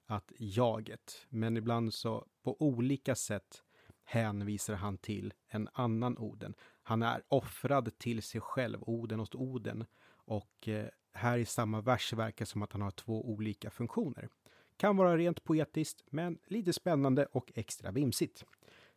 att 0.05 0.31
jaget, 0.37 1.25
men 1.29 1.57
ibland 1.57 1.93
så 1.93 2.25
på 2.43 2.61
olika 2.61 3.15
sätt 3.15 3.63
hänvisar 4.03 4.73
han 4.73 4.97
till 4.97 5.33
en 5.47 5.69
annan 5.73 6.17
Oden. 6.17 6.53
Han 6.81 7.01
är 7.01 7.23
offrad 7.27 7.97
till 7.97 8.21
sig 8.21 8.41
själv, 8.41 8.79
Oden 8.81 9.19
åt 9.19 9.35
Oden. 9.35 9.85
Och 10.25 10.67
eh, 10.67 10.87
här 11.13 11.37
i 11.37 11.45
samma 11.45 11.81
vers 11.81 12.13
verkar 12.13 12.45
som 12.45 12.61
att 12.61 12.71
han 12.71 12.81
har 12.81 12.91
två 12.91 13.29
olika 13.29 13.69
funktioner. 13.69 14.29
Kan 14.77 14.97
vara 14.97 15.17
rent 15.17 15.43
poetiskt, 15.43 16.03
men 16.09 16.39
lite 16.47 16.73
spännande 16.73 17.25
och 17.25 17.51
extra 17.55 17.91
vimsigt. 17.91 18.45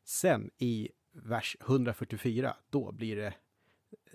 Sen 0.04 0.50
i 0.58 0.88
vers 1.12 1.56
144, 1.60 2.56
då 2.70 2.92
blir 2.92 3.16
det... 3.16 3.34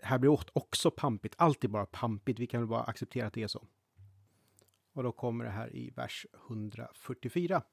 Här 0.03 0.17
blir 0.19 0.31
det 0.31 0.51
också 0.53 0.91
pampigt, 0.91 1.35
alltid 1.37 1.69
bara 1.69 1.85
pampigt. 1.85 2.39
Vi 2.39 2.47
kan 2.47 2.61
väl 2.61 2.67
bara 2.67 2.83
acceptera 2.83 3.27
att 3.27 3.33
det 3.33 3.43
är 3.43 3.47
så. 3.47 3.67
Och 4.93 5.03
då 5.03 5.11
kommer 5.11 5.45
det 5.45 5.51
här 5.51 5.75
i 5.75 5.89
vers 5.89 6.25
144. 6.47 7.63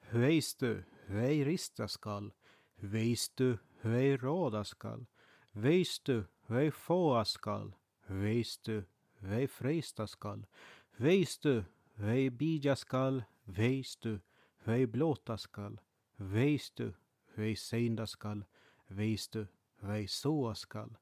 Höjstu, 0.00 0.82
höj 1.06 1.44
rista 1.44 1.88
skall, 1.88 2.32
veistu, 2.76 3.56
höj 3.80 4.16
råda 4.16 4.64
skall, 4.64 5.06
veistu, 5.52 6.24
höj 6.46 6.70
fåa 6.70 7.24
skall, 7.24 7.74
veistu, 8.08 8.82
vei 9.22 9.46
freista 9.46 10.06
skall, 10.06 10.44
veistu, 10.98 11.64
vei 11.96 12.30
bidja 12.30 12.76
skall, 12.76 13.22
veistu, 13.46 14.20
vei 14.66 14.86
blåta 14.86 15.36
skall, 15.36 15.78
veistu, 16.18 16.92
vei 17.36 17.54
seinda 17.56 18.06
skall, 18.06 18.44
veistu, 18.88 19.46
vei 19.82 20.06
såa 20.08 20.54
skall. 20.54 20.92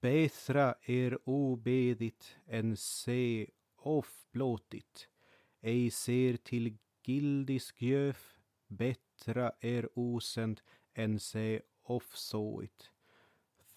Bättre 0.00 0.74
er 0.86 1.16
obedigt 1.26 2.36
än 2.46 2.76
se 2.76 3.46
offblåtit, 3.76 5.08
ej 5.62 5.90
ser 5.90 6.36
till 6.36 6.76
gildisk 7.02 7.82
göf, 7.82 8.38
bättre 8.68 9.50
er 9.60 9.88
osent 9.96 10.62
än 10.94 11.18
se 11.18 11.60
offsåit. 11.84 12.90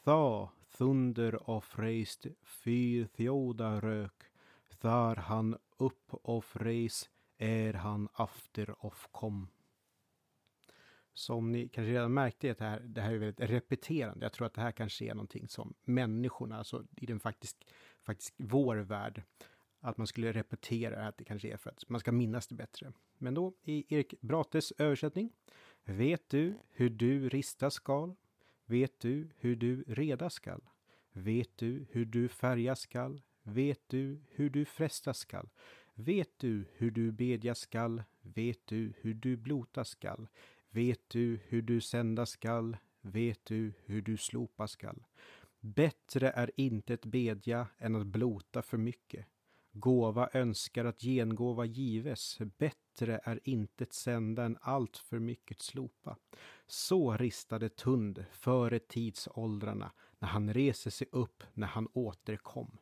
Tha 0.06 0.52
thunder 0.82 1.50
och 1.50 1.64
frejst 1.64 2.26
fyr 2.44 3.06
thjoda 3.06 3.82
rök, 3.82 4.24
thar 4.80 5.16
han 5.16 5.58
upp 5.78 6.14
och 6.14 6.46
frejs 6.46 7.10
är 7.38 7.74
han 7.74 8.10
after 8.14 8.86
of 8.86 9.08
kom. 9.12 9.48
Som 11.14 11.52
ni 11.52 11.70
kanske 11.70 11.92
redan 11.92 12.14
märkte, 12.14 12.54
det 12.54 12.64
här, 12.64 12.80
det 12.80 13.02
här 13.02 13.14
är 13.14 13.18
väldigt 13.18 13.50
repeterande. 13.50 14.26
Jag 14.26 14.34
tror 14.34 14.48
att 14.48 14.54
det 14.54 14.62
här 14.62 14.72
kanske 14.72 15.06
är 15.06 15.14
någonting 15.14 15.48
som 15.48 15.74
människorna, 15.84 16.58
alltså 16.58 16.86
i 16.98 17.06
den 17.06 17.20
faktiskt, 17.20 17.58
faktiskt 18.02 18.34
vår 18.38 18.76
värld, 18.76 19.24
att 19.80 19.98
man 19.98 20.08
skulle 20.08 20.32
repetera 20.32 21.08
att 21.08 21.18
det 21.18 21.24
kanske 21.24 21.54
är 21.54 21.58
för 21.58 21.70
att 21.70 21.90
man 21.90 22.00
ska 22.00 22.12
minnas 22.12 22.48
det 22.48 22.56
bättre. 22.56 22.94
Men 23.18 23.34
då 23.34 23.54
i 23.64 23.96
Erik 23.96 24.22
Brates 24.22 24.74
översättning. 24.78 25.32
Vet 25.84 26.30
du 26.30 26.58
hur 26.70 26.90
du 26.90 27.30
rista 27.30 27.70
skal? 27.70 28.16
Vet 28.72 29.00
du 29.00 29.30
hur 29.38 29.56
du 29.56 29.84
reda 29.88 30.30
skall? 30.30 30.62
Vet 31.14 31.58
du 31.58 31.86
hur 31.92 32.06
du 32.06 32.28
färga 32.28 32.76
skall? 32.76 33.22
Vet 33.44 33.90
du 33.90 34.22
hur 34.30 34.50
du 34.50 34.66
fresta 34.66 35.14
skall? 35.14 35.50
Vet 35.94 36.40
du 36.40 36.66
hur 36.74 36.92
du 36.92 37.12
bedja 37.12 37.56
skall? 37.56 38.04
Vet 38.22 38.68
du 38.68 38.94
hur 39.02 39.14
du 39.14 39.38
blota 39.38 39.84
skall? 39.84 40.28
Vet 40.70 41.10
du 41.10 41.40
hur 41.48 41.62
du 41.62 41.82
sända 41.82 42.26
skall? 42.26 42.78
Vet 43.02 43.46
du 43.46 43.74
hur 43.86 44.02
du 44.02 44.18
slopa 44.18 44.68
skall? 44.68 45.04
Bättre 45.60 46.30
är 46.30 46.52
inte 46.58 46.94
ett 46.94 47.06
bedja 47.06 47.68
än 47.78 47.96
att 47.96 48.08
blota 48.08 48.62
för 48.62 48.78
mycket. 48.78 49.26
Gåva 49.72 50.30
önskar 50.34 50.86
att 50.86 51.02
gengåva 51.02 51.66
gives, 51.66 52.38
bättre 52.92 53.20
är 53.24 53.40
intet 53.44 53.94
sända 53.94 54.44
än 54.44 54.58
allt 54.62 54.98
för 54.98 55.20
mycket 55.20 55.62
slopa. 55.62 56.18
Så 56.68 57.18
ristade 57.18 57.70
Tund 57.70 58.26
före 58.32 58.80
tidsåldrarna, 58.80 59.92
när 60.20 60.28
han 60.28 60.54
reser 60.54 60.92
sig 60.92 61.08
upp, 61.12 61.44
när 61.54 61.68
han 61.68 61.88
återkom. 61.94 62.78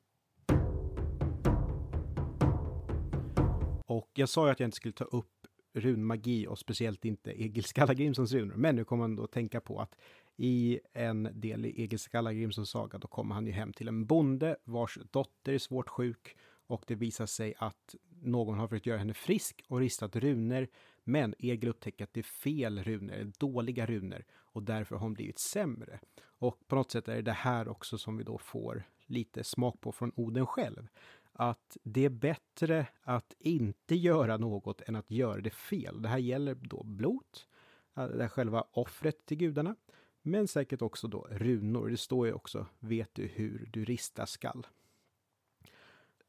Och 3.85 4.09
jag 4.13 4.29
sa 4.29 4.45
ju 4.45 4.51
att 4.51 4.59
jag 4.59 4.67
inte 4.67 4.77
skulle 4.77 4.93
ta 4.93 5.03
upp 5.03 5.47
runmagi 5.73 6.47
och 6.47 6.59
speciellt 6.59 7.05
inte 7.05 7.31
Egil 7.31 7.63
Skallagrimssons 7.63 8.33
runor. 8.33 8.55
Men 8.55 8.75
nu 8.75 8.85
kommer 8.85 9.03
man 9.03 9.15
då 9.15 9.27
tänka 9.27 9.61
på 9.61 9.79
att 9.79 9.95
i 10.37 10.79
en 10.93 11.29
del 11.33 11.65
i 11.65 11.81
Egil 11.81 11.99
Skallagrimssons 11.99 12.69
saga, 12.69 12.97
då 12.97 13.07
kommer 13.07 13.35
han 13.35 13.45
ju 13.45 13.51
hem 13.51 13.73
till 13.73 13.87
en 13.87 14.05
bonde 14.05 14.57
vars 14.63 14.97
dotter 15.11 15.53
är 15.53 15.59
svårt 15.59 15.89
sjuk 15.89 16.37
och 16.67 16.83
det 16.87 16.95
visar 16.95 17.25
sig 17.25 17.53
att 17.57 17.95
någon 18.21 18.57
har 18.57 18.67
försökt 18.67 18.85
göra 18.85 18.97
henne 18.97 19.13
frisk 19.13 19.63
och 19.67 19.79
ristat 19.79 20.15
runor. 20.15 20.67
Men 21.03 21.35
Egil 21.39 21.69
upptäcker 21.69 22.03
att 22.03 22.13
det 22.13 22.21
är 22.21 22.23
fel 22.23 22.83
runor, 22.83 23.31
dåliga 23.37 23.85
runor 23.85 24.25
och 24.33 24.63
därför 24.63 24.95
har 24.95 25.01
hon 25.01 25.13
blivit 25.13 25.39
sämre. 25.39 25.99
Och 26.21 26.67
på 26.67 26.75
något 26.75 26.91
sätt 26.91 27.07
är 27.07 27.15
det 27.15 27.21
det 27.21 27.31
här 27.31 27.67
också 27.67 27.97
som 27.97 28.17
vi 28.17 28.23
då 28.23 28.37
får 28.37 28.83
lite 29.05 29.43
smak 29.43 29.81
på 29.81 29.91
från 29.91 30.11
Oden 30.15 30.45
själv. 30.45 30.87
Att 31.33 31.77
det 31.83 32.05
är 32.05 32.09
bättre 32.09 32.87
att 33.01 33.33
inte 33.39 33.95
göra 33.95 34.37
något 34.37 34.81
än 34.81 34.95
att 34.95 35.11
göra 35.11 35.41
det 35.41 35.53
fel. 35.53 36.01
Det 36.01 36.09
här 36.09 36.17
gäller 36.17 36.55
då 36.55 36.83
blot, 36.83 37.47
eh, 37.97 38.05
det 38.07 38.21
här 38.21 38.29
själva 38.29 38.63
offret 38.71 39.25
till 39.25 39.37
gudarna, 39.37 39.75
men 40.21 40.47
säkert 40.47 40.81
också 40.81 41.07
då 41.07 41.27
runor. 41.31 41.89
Det 41.89 41.97
står 41.97 42.27
ju 42.27 42.33
också, 42.33 42.65
vet 42.79 43.15
du 43.15 43.27
hur 43.27 43.69
du 43.73 43.85
rista 43.85 44.25
skall 44.25 44.67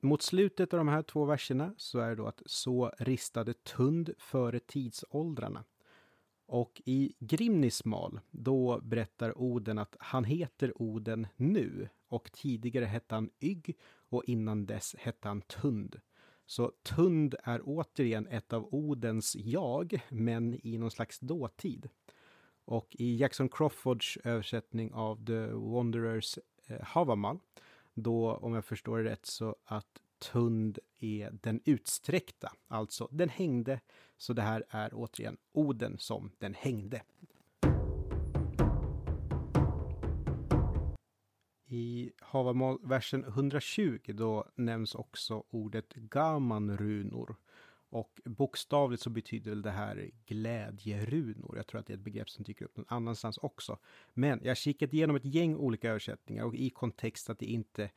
mot 0.01 0.23
slutet 0.23 0.75
av 0.75 0.79
de 0.79 0.89
här 0.89 1.03
två 1.03 1.25
verserna 1.25 1.75
så 1.77 1.99
är 1.99 2.09
det 2.09 2.17
då 2.17 2.27
att 2.27 2.43
så 2.47 2.93
ristade 2.99 3.55
Tund 3.55 4.11
före 4.19 4.61
tidsåldrarna. 4.61 5.65
Och 6.47 6.83
i 6.85 7.15
Grimnismal, 7.19 8.21
då 8.31 8.81
berättar 8.81 9.39
Oden 9.39 9.79
att 9.79 9.97
han 9.99 10.25
heter 10.25 10.83
Oden 10.83 11.27
nu 11.37 11.89
och 12.09 12.33
tidigare 12.33 12.85
hette 12.85 13.15
han 13.15 13.31
Ygg 13.41 13.77
och 14.09 14.25
innan 14.25 14.67
dess 14.67 14.97
hette 14.99 15.29
han 15.29 15.43
Tund. 15.43 16.01
Så 16.47 16.73
Tund 16.83 17.35
är 17.45 17.61
återigen 17.65 18.27
ett 18.27 18.53
av 18.53 18.75
Odens 18.75 19.37
jag, 19.37 20.01
men 20.09 20.67
i 20.67 20.79
någon 20.79 20.91
slags 20.91 21.21
dåtid. 21.21 21.89
Och 22.65 22.97
i 22.99 23.17
Jackson 23.17 23.49
Crawfords 23.49 24.19
översättning 24.25 24.93
av 24.93 25.27
The 25.27 25.47
Wanderers 25.47 26.39
eh, 26.67 26.81
Havamal 26.83 27.39
då, 27.95 28.35
om 28.35 28.55
jag 28.55 28.65
förstår 28.65 28.99
det 28.99 29.11
rätt, 29.11 29.27
så 29.27 29.57
att 29.65 30.01
Tund 30.33 30.79
är 30.99 31.31
den 31.43 31.61
utsträckta, 31.65 32.53
alltså 32.69 33.09
den 33.11 33.29
hängde. 33.29 33.81
Så 34.17 34.33
det 34.33 34.43
här 34.43 34.65
är 34.69 34.91
återigen 34.95 35.37
Oden 35.53 35.99
som 35.99 36.33
den 36.39 36.55
hängde. 36.55 37.03
I 41.67 42.13
Havamal-versen 42.21 43.25
120 43.25 44.01
då 44.07 44.45
nämns 44.55 44.95
också 44.95 45.45
ordet 45.51 45.95
Gamanrunor. 45.95 47.37
Och 47.91 48.21
bokstavligt 48.25 49.03
så 49.03 49.11
betyder 49.11 49.55
det 49.55 49.71
här 49.71 50.11
glädjerunor. 50.27 51.57
Jag 51.57 51.67
tror 51.67 51.81
att 51.81 51.87
det 51.87 51.93
är 51.93 51.97
ett 51.97 52.05
begrepp 52.05 52.31
som 52.31 52.45
dyker 52.45 52.65
upp 52.65 52.77
någon 52.77 52.87
annanstans 52.89 53.39
också. 53.39 53.79
Men 54.15 54.41
jag 54.43 54.51
har 54.51 54.55
kikat 54.55 54.93
igenom 54.93 55.17
ett 55.17 55.25
gäng 55.25 55.57
olika 55.57 55.91
översättningar 55.91 56.45
och 56.45 56.55
i 56.55 56.71
kontext 56.71 57.31
att 57.31 57.39
det 57.39 57.47
inte 57.47 57.91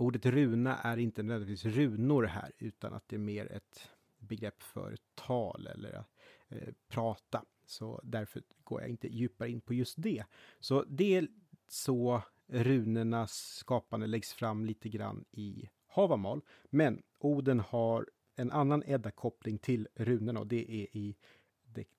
Ordet 0.00 0.26
runa 0.26 0.78
är 0.78 0.96
inte 0.96 1.22
nödvändigtvis 1.22 1.74
runor 1.74 2.24
här, 2.24 2.52
utan 2.58 2.94
att 2.94 3.08
det 3.08 3.16
är 3.16 3.20
mer 3.20 3.52
ett 3.52 3.88
begrepp 4.18 4.62
för 4.62 4.96
tal 5.14 5.66
eller 5.66 6.04
eh, 6.48 6.68
prata. 6.88 7.44
Så 7.64 8.00
därför 8.04 8.42
går 8.64 8.80
jag 8.80 8.90
inte 8.90 9.08
djupare 9.08 9.50
in 9.50 9.60
på 9.60 9.74
just 9.74 9.94
det. 9.98 10.24
Så 10.60 10.84
det 10.88 11.16
är 11.16 11.28
så 11.68 12.22
runornas 12.46 13.32
skapande 13.32 14.06
läggs 14.06 14.32
fram 14.32 14.64
lite 14.64 14.88
grann 14.88 15.24
i 15.30 15.68
Havamal. 15.86 16.40
Men 16.70 17.02
Oden 17.18 17.60
har 17.60 18.08
en 18.40 18.50
annan 18.50 18.82
Edda-koppling 18.86 19.58
till 19.58 19.88
runorna 19.94 20.40
och 20.40 20.46
det 20.46 20.70
är 20.70 20.96
i 20.96 21.16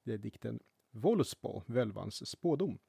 dikten 0.03 0.59
Voluspo, 0.91 1.61
Völvans 1.65 2.29
spådom. 2.29 2.79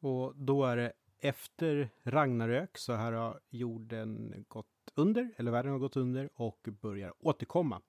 Och 0.00 0.36
då 0.36 0.64
är 0.64 0.76
det 0.76 0.92
efter 1.18 1.90
Ragnarök 2.02 2.78
så 2.78 2.92
här 2.92 3.12
har 3.12 3.40
jorden 3.48 4.44
gått 4.48 4.92
under, 4.94 5.34
eller 5.36 5.50
världen 5.50 5.72
har 5.72 5.78
gått 5.78 5.96
under 5.96 6.30
och 6.34 6.68
börjar 6.80 7.14
återkomma. 7.18 7.82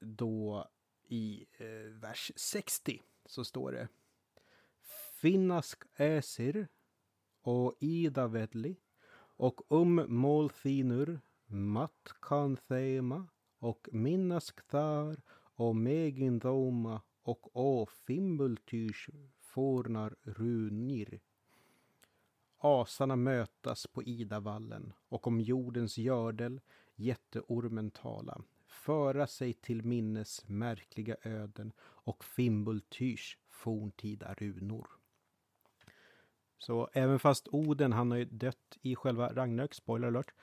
Då 0.00 0.68
i 1.08 1.46
eh, 1.58 1.66
vers 2.00 2.32
60 2.36 3.02
så 3.26 3.44
står 3.44 3.72
det 3.72 3.88
Finnask 5.20 5.82
äsir 5.94 6.68
och 7.40 7.74
ida 7.80 8.26
vedli 8.26 8.76
och 9.38 9.60
um 9.68 10.04
målthinur 10.08 11.20
Matkanthema 11.46 13.28
och 13.58 13.88
Minnaskthar 13.92 15.22
och 15.32 15.76
Megindoma 15.76 17.02
och 17.22 17.56
å 17.56 17.86
fimbultyrs 17.86 19.10
fornar 19.40 20.16
runir. 20.22 21.20
Asarna 22.58 23.16
mötas 23.16 23.86
på 23.86 24.02
Idavallen 24.02 24.92
och 25.08 25.26
om 25.26 25.40
jordens 25.40 25.98
gördel 25.98 26.60
jätteormen 26.94 27.90
tala 27.90 28.42
föra 28.66 29.26
sig 29.26 29.52
till 29.52 29.84
minnes 29.84 30.48
märkliga 30.48 31.16
öden 31.22 31.72
och 31.80 32.24
Fimbultyrs 32.24 33.38
forntida 33.48 34.34
runor. 34.34 34.86
Så 36.58 36.88
även 36.92 37.18
fast 37.18 37.48
Oden, 37.48 37.92
han 37.92 38.10
har 38.10 38.18
ju 38.18 38.24
dött 38.24 38.78
i 38.82 38.96
själva 38.96 39.32
Ragnarök, 39.32 39.74
spoiler 39.74 40.08
alert, 40.08 40.34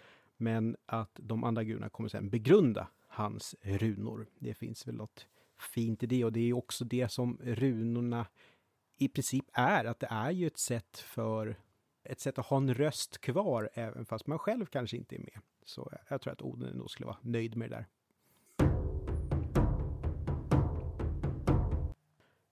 men 0.44 0.76
att 0.86 1.20
de 1.24 1.44
andra 1.44 1.64
gudarna 1.64 1.90
kommer 1.90 2.10
sen 2.10 2.30
begrunda 2.30 2.88
hans 3.08 3.56
runor. 3.62 4.28
Det 4.40 4.54
finns 4.54 4.88
väl 4.88 4.96
något 4.96 5.28
fint 5.74 6.04
i 6.04 6.06
det 6.06 6.26
och 6.26 6.34
det 6.34 6.50
är 6.50 6.54
också 6.54 6.86
det 6.86 7.12
som 7.12 7.38
runorna 7.42 8.28
i 8.98 9.08
princip 9.08 9.46
är, 9.54 9.86
att 9.86 10.00
det 10.00 10.08
är 10.10 10.32
ju 10.32 10.48
ett 10.48 10.58
sätt 10.58 10.98
för 10.98 11.56
ett 12.04 12.20
sätt 12.20 12.40
att 12.40 12.46
ha 12.46 12.58
en 12.58 12.74
röst 12.74 13.22
kvar 13.22 13.70
även 13.74 14.06
fast 14.06 14.28
man 14.28 14.40
själv 14.40 14.66
kanske 14.66 14.98
inte 14.98 15.16
är 15.16 15.20
med. 15.20 15.40
Så 15.66 15.94
jag 16.10 16.22
tror 16.22 16.34
att 16.34 16.42
Oden 16.42 16.78
nog 16.78 16.92
skulle 16.92 17.08
vara 17.08 17.18
nöjd 17.22 17.56
med 17.58 17.70
det 17.70 17.76
där. 17.76 17.88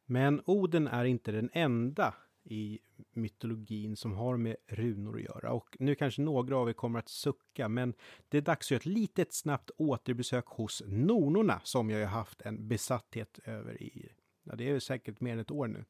Men 0.06 0.42
Oden 0.46 0.88
är 0.88 1.06
inte 1.06 1.32
den 1.32 1.50
enda 1.54 2.14
i 2.44 2.80
mytologin 3.16 3.96
som 3.96 4.14
har 4.14 4.38
med 4.38 4.56
runor 4.68 5.16
att 5.16 5.24
göra. 5.24 5.54
Och 5.54 5.78
nu 5.80 5.96
kanske 5.96 6.22
några 6.22 6.58
av 6.58 6.70
er 6.70 6.74
kommer 6.74 7.00
att 7.00 7.10
sucka, 7.10 7.70
men 7.70 7.94
det 8.30 8.38
är 8.38 8.42
dags 8.42 8.68
för 8.68 8.76
ett 8.76 8.86
litet 8.86 9.34
snabbt 9.34 9.72
återbesök 9.78 10.46
hos 10.46 10.84
Nornorna 10.88 11.62
som 11.64 11.90
jag 11.90 12.00
har 12.00 12.06
haft 12.06 12.42
en 12.42 12.68
besatthet 12.68 13.40
över 13.44 13.84
i, 13.84 14.10
ja 14.44 14.56
det 14.56 14.70
är 14.70 14.80
säkert 14.80 15.22
mer 15.22 15.34
än 15.34 15.40
ett 15.40 15.52
år 15.52 15.68
nu. 15.68 15.86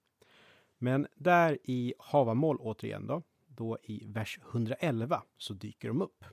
Men 0.78 1.08
där 1.16 1.58
i 1.64 1.94
Havamål 2.00 2.58
återigen 2.60 3.08
då, 3.08 3.24
då 3.48 3.78
i 3.84 4.06
vers 4.08 4.40
111 4.52 5.24
så 5.38 5.54
dyker 5.54 5.88
de 5.88 6.02
upp. 6.02 6.26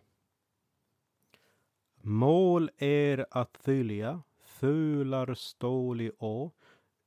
Mål 2.02 2.70
är 2.78 3.26
att 3.30 3.56
följa, 3.56 4.22
fular 4.44 5.34
stålig 5.34 6.12
å, 6.18 6.52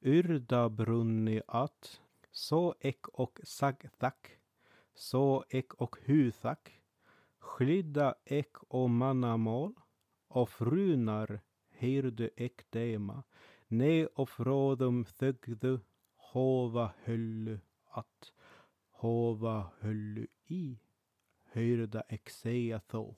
yrda 0.01 0.69
brunni 0.69 1.41
att, 1.47 2.01
så 2.31 2.75
ek 2.79 3.07
och 3.07 3.39
sagthak, 3.43 4.39
så 4.93 5.43
ek 5.49 5.73
och 5.73 5.97
huthak, 6.01 6.81
skydda 7.39 8.15
ek 8.25 8.57
och 8.67 8.89
mannamål, 8.89 9.73
och 10.27 10.49
frunar 10.49 11.41
hirdu 11.69 12.29
ek 12.35 12.71
dema, 12.71 13.23
ne 13.67 14.05
och 14.05 14.29
frådum 14.29 15.05
thögdu, 15.05 15.79
hova 16.15 16.93
höllu 17.03 17.59
att, 17.85 18.33
hova 18.91 19.71
höllu 19.79 20.27
i, 20.45 20.79
hyrda 21.51 22.03
ek 22.09 22.29
säga 22.29 22.81
så. 22.91 23.15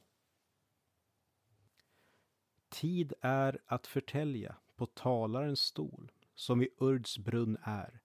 Tid 2.70 3.13
är 3.22 3.60
att 3.65 3.88
förtälja 3.88 4.55
på 4.75 4.86
talarens 4.86 5.62
stol, 5.62 6.12
som 6.36 6.62
i 6.62 6.70
Urds 6.77 7.17
brunn 7.17 7.58
är. 7.63 8.02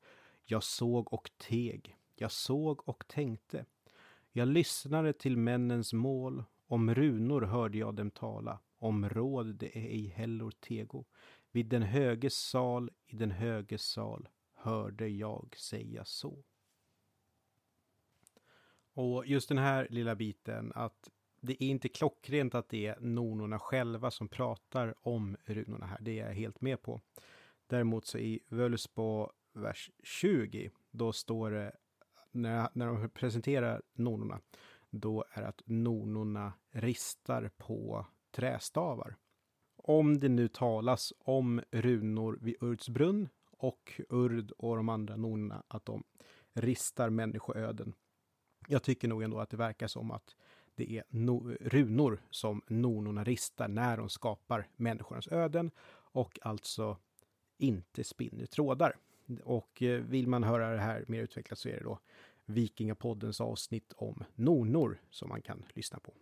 Jag 0.51 0.63
såg 0.63 1.13
och 1.13 1.31
teg, 1.37 1.97
jag 2.17 2.33
såg 2.33 2.89
och 2.89 3.09
tänkte. 3.09 3.65
Jag 4.33 4.49
lyssnade 4.49 5.13
till 5.13 5.37
männens 5.37 5.93
mål, 5.93 6.45
om 6.67 6.95
runor 6.95 7.43
hörde 7.43 7.79
jag 7.79 7.95
dem 7.95 8.11
tala, 8.11 8.59
om 8.79 9.09
råd 9.09 9.47
det 9.55 9.77
ej 9.79 10.07
heller 10.07 10.51
tego. 10.51 11.05
Vid 11.51 11.67
den 11.67 11.83
höges 11.83 12.35
sal, 12.35 12.91
i 13.07 13.17
den 13.17 13.31
höges 13.31 13.83
sal, 13.83 14.29
hörde 14.55 15.09
jag 15.09 15.57
säga 15.59 16.05
så. 16.05 16.45
Och 18.93 19.27
just 19.27 19.49
den 19.49 19.59
här 19.59 19.87
lilla 19.91 20.15
biten 20.15 20.73
att 20.75 21.11
det 21.41 21.65
är 21.65 21.69
inte 21.69 21.89
klockrent 21.89 22.55
att 22.55 22.69
det 22.69 22.87
är 22.87 23.01
nornorna 23.01 23.59
själva 23.59 24.11
som 24.11 24.29
pratar 24.29 24.95
om 25.01 25.37
runorna 25.45 25.87
här. 25.87 25.99
Det 26.01 26.21
är 26.21 26.27
jag 26.27 26.35
helt 26.35 26.61
med 26.61 26.83
på. 26.83 27.01
Däremot 27.67 28.07
så 28.07 28.19
i 28.19 28.41
Völusbo 28.49 29.31
vers 29.59 29.91
20, 30.03 30.71
då 30.91 31.13
står 31.13 31.51
det 31.51 31.73
när, 32.31 32.69
när 32.73 32.87
de 32.87 33.11
presenterar 33.11 33.83
nornorna, 33.93 34.41
då 34.91 35.25
är 35.31 35.43
att 35.43 35.63
nornorna 35.65 36.53
ristar 36.71 37.51
på 37.57 38.07
trästavar. 38.31 39.17
Om 39.77 40.19
det 40.19 40.29
nu 40.29 40.49
talas 40.49 41.13
om 41.19 41.63
runor 41.71 42.39
vid 42.41 42.57
Urds 42.61 42.89
brunn 42.89 43.29
och 43.51 44.01
Urd 44.09 44.51
och 44.51 44.77
de 44.77 44.89
andra 44.89 45.17
nornorna, 45.17 45.63
att 45.69 45.85
de 45.85 46.05
ristar 46.53 47.11
människoöden. 47.11 47.95
Jag 48.69 48.83
tycker 48.83 49.09
nog 49.09 49.23
ändå 49.23 49.41
att 49.41 49.51
det 49.51 49.57
verkar 49.57 49.87
som 49.87 50.11
att 50.11 50.37
det 50.75 50.93
är 50.93 51.05
no 51.09 51.57
runor 51.61 52.23
som 52.31 52.63
nornorna 52.67 53.25
ristar 53.25 53.69
när 53.69 53.97
de 53.97 54.09
skapar 54.09 54.69
människornas 54.77 55.29
öden 55.29 55.71
och 56.13 56.39
alltså 56.43 56.97
inte 57.59 58.05
spinner 58.05 58.47
trådar. 58.47 58.97
Och 59.43 59.83
eh, 59.83 60.01
vill 60.01 60.29
man 60.29 60.43
höra 60.43 60.71
det 60.71 60.81
här 60.81 61.05
mer 61.09 61.23
utvecklat 61.23 61.59
så 61.59 61.69
är 61.69 61.77
det 61.77 61.85
då 61.85 61.99
Vikingapoddens 62.45 63.41
avsnitt 63.41 63.93
om 63.97 64.25
nornor 64.35 65.01
som 65.11 65.29
man 65.29 65.43
kan 65.43 65.65
lyssna 65.75 66.01
på. 66.01 66.15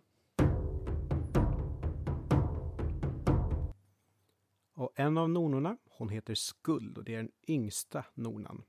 Och 4.73 4.91
en 4.95 5.17
av 5.17 5.29
nornorna, 5.29 5.77
hon 5.85 6.09
heter 6.09 6.35
Skuld 6.35 6.97
och 6.97 7.03
det 7.03 7.13
är 7.13 7.17
den 7.17 7.31
yngsta 7.47 8.05
nornan. 8.13 8.63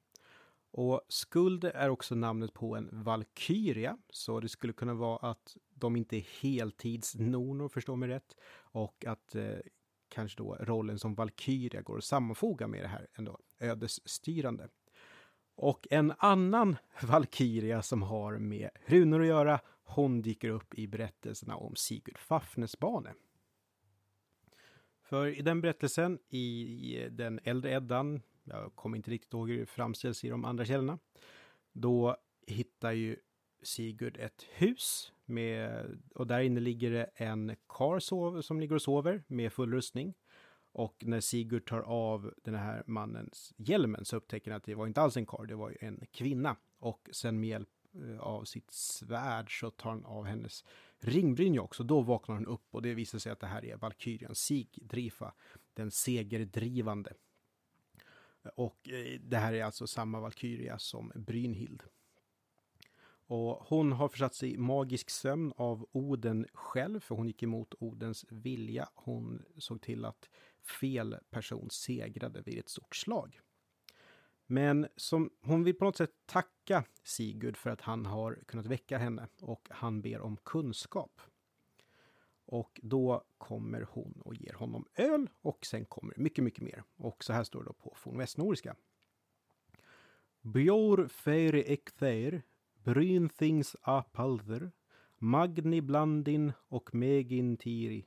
Och 0.71 1.01
Skuld 1.09 1.65
är 1.65 1.89
också 1.89 2.15
namnet 2.15 2.53
på 2.53 2.77
en 2.77 2.89
valkyria, 2.93 3.99
så 4.11 4.41
det 4.41 4.49
skulle 4.49 4.73
kunna 4.73 4.95
vara 4.95 5.31
att 5.31 5.57
de 5.75 5.97
inte 5.97 6.17
är 6.17 6.27
heltidsnornor, 6.41 7.69
förstå 7.69 7.97
mig 7.97 8.09
rätt, 8.09 8.37
och 8.55 9.05
att 9.07 9.35
eh, 9.35 9.59
kanske 10.09 10.39
då 10.39 10.57
rollen 10.61 10.99
som 10.99 11.15
valkyria 11.15 11.83
går 11.83 11.99
att 11.99 12.05
sammanfoga 12.05 12.67
med 12.67 12.83
det 12.83 12.89
här 12.89 13.07
ändå 13.15 13.39
ödesstyrande. 13.61 14.69
Och 15.55 15.87
en 15.91 16.13
annan 16.19 16.77
valkyria 17.03 17.83
som 17.83 18.03
har 18.03 18.39
med 18.39 18.71
runor 18.87 19.21
att 19.21 19.27
göra, 19.27 19.61
hon 19.83 20.23
dyker 20.23 20.49
upp 20.49 20.75
i 20.75 20.87
berättelserna 20.87 21.57
om 21.57 21.77
Sigurd 21.77 22.19
Fafnesbane. 22.19 23.15
För 25.03 25.27
i 25.27 25.43
den 25.43 25.61
berättelsen 25.61 26.19
i 26.29 27.09
den 27.11 27.41
äldre 27.45 27.71
Eddan, 27.71 28.23
jag 28.45 28.75
kommer 28.75 28.97
inte 28.97 29.11
riktigt 29.11 29.33
ihåg 29.33 29.51
hur 29.51 29.59
det 29.59 29.67
framställs 29.67 30.25
i 30.25 30.29
de 30.29 30.45
andra 30.45 30.65
källorna, 30.65 30.99
då 31.73 32.17
hittar 32.47 32.93
ju 32.93 33.17
Sigurd 33.63 34.17
ett 34.17 34.47
hus 34.53 35.13
med, 35.25 35.87
och 36.15 36.27
där 36.27 36.41
inne 36.41 36.61
ligger 36.61 36.91
det 36.91 37.11
en 37.15 37.57
karl 37.67 38.01
som 38.43 38.61
ligger 38.61 38.75
och 38.75 38.83
sover 38.83 39.23
med 39.27 39.53
full 39.53 39.73
rustning. 39.73 40.15
Och 40.79 41.05
när 41.07 41.21
Sigurd 41.21 41.69
tar 41.69 41.81
av 41.81 42.35
den 42.45 42.55
här 42.55 42.83
mannens 42.87 43.55
hjälmen 43.57 44.05
så 44.05 44.17
upptäcker 44.17 44.51
han 44.51 44.59
att 44.59 44.65
det 44.65 44.75
var 44.75 44.87
inte 44.87 45.01
alls 45.01 45.17
en 45.17 45.27
karl, 45.27 45.47
det 45.47 45.55
var 45.55 45.77
en 45.81 46.07
kvinna. 46.13 46.57
Och 46.79 47.09
sen 47.13 47.41
med 47.41 47.49
hjälp 47.49 47.69
eh, 47.95 48.21
av 48.21 48.45
sitt 48.45 48.71
svärd 48.71 49.61
så 49.61 49.71
tar 49.71 49.91
han 49.91 50.05
av 50.05 50.25
hennes 50.25 50.65
ringbrynja 50.99 51.63
också. 51.63 51.83
Då 51.83 52.01
vaknar 52.01 52.35
hon 52.35 52.47
upp 52.47 52.67
och 52.71 52.83
det 52.83 52.95
visar 52.95 53.19
sig 53.19 53.33
att 53.33 53.41
det 53.41 53.47
här 53.47 53.65
är 53.65 53.77
Valkyrian 53.77 54.35
Sigdrifa, 54.35 55.35
den 55.75 55.91
segerdrivande. 55.91 57.13
Och 58.55 58.89
eh, 58.89 59.21
det 59.21 59.37
här 59.37 59.53
är 59.53 59.65
alltså 59.65 59.87
samma 59.87 60.21
Valkyria 60.21 60.79
som 60.79 61.13
Brynhild. 61.15 61.83
Och 63.27 63.67
hon 63.69 63.93
har 63.93 64.09
försatt 64.09 64.35
sig 64.35 64.53
i 64.55 64.59
magisk 64.59 65.11
sömn 65.11 65.53
av 65.57 65.89
Oden 65.93 66.47
själv, 66.55 67.01
för 67.01 67.15
hon 67.15 67.27
gick 67.27 67.43
emot 67.43 67.75
Odens 67.79 68.27
vilja. 68.29 68.89
Hon 68.95 69.43
såg 69.59 69.81
till 69.81 70.05
att 70.05 70.29
fel 70.71 71.17
person 71.31 71.71
segrade 71.71 72.43
vid 72.43 72.59
ett 72.59 72.69
stort 72.69 72.97
slag. 72.97 73.41
Men 74.47 74.89
som, 74.97 75.31
hon 75.41 75.65
vill 75.65 75.75
på 75.75 75.85
något 75.85 75.97
sätt 75.97 76.13
tacka 76.27 76.85
Sigurd 77.03 77.57
för 77.57 77.71
att 77.71 77.81
han 77.81 78.07
har 78.07 78.39
kunnat 78.47 78.67
väcka 78.67 78.99
henne 78.99 79.29
och 79.41 79.69
han 79.71 80.03
ber 80.03 80.21
om 80.21 80.37
kunskap. 80.37 81.21
Och 82.45 82.81
då 82.83 83.25
kommer 83.39 83.87
hon 83.91 84.21
och 84.25 84.35
ger 84.35 84.53
honom 84.53 84.87
öl 84.95 85.31
och 85.43 85.67
sen 85.67 85.85
kommer 85.85 86.15
mycket, 86.17 86.45
mycket 86.45 86.65
mer. 86.65 86.83
Och 86.97 87.25
så 87.25 87.33
här 87.33 87.45
står 87.45 87.61
det 87.61 87.67
då 87.67 87.73
på 87.73 87.95
fornvästnordiska. 87.97 88.77
Bjor 90.41 91.09
feiri 91.09 91.65
ektheir 91.73 92.43
Brynthings 92.85 93.77
apalder, 93.83 94.71
Magni 95.19 95.81
blandin 95.81 96.53
och 96.69 96.95
megin 96.95 97.57
tiri, 97.57 98.07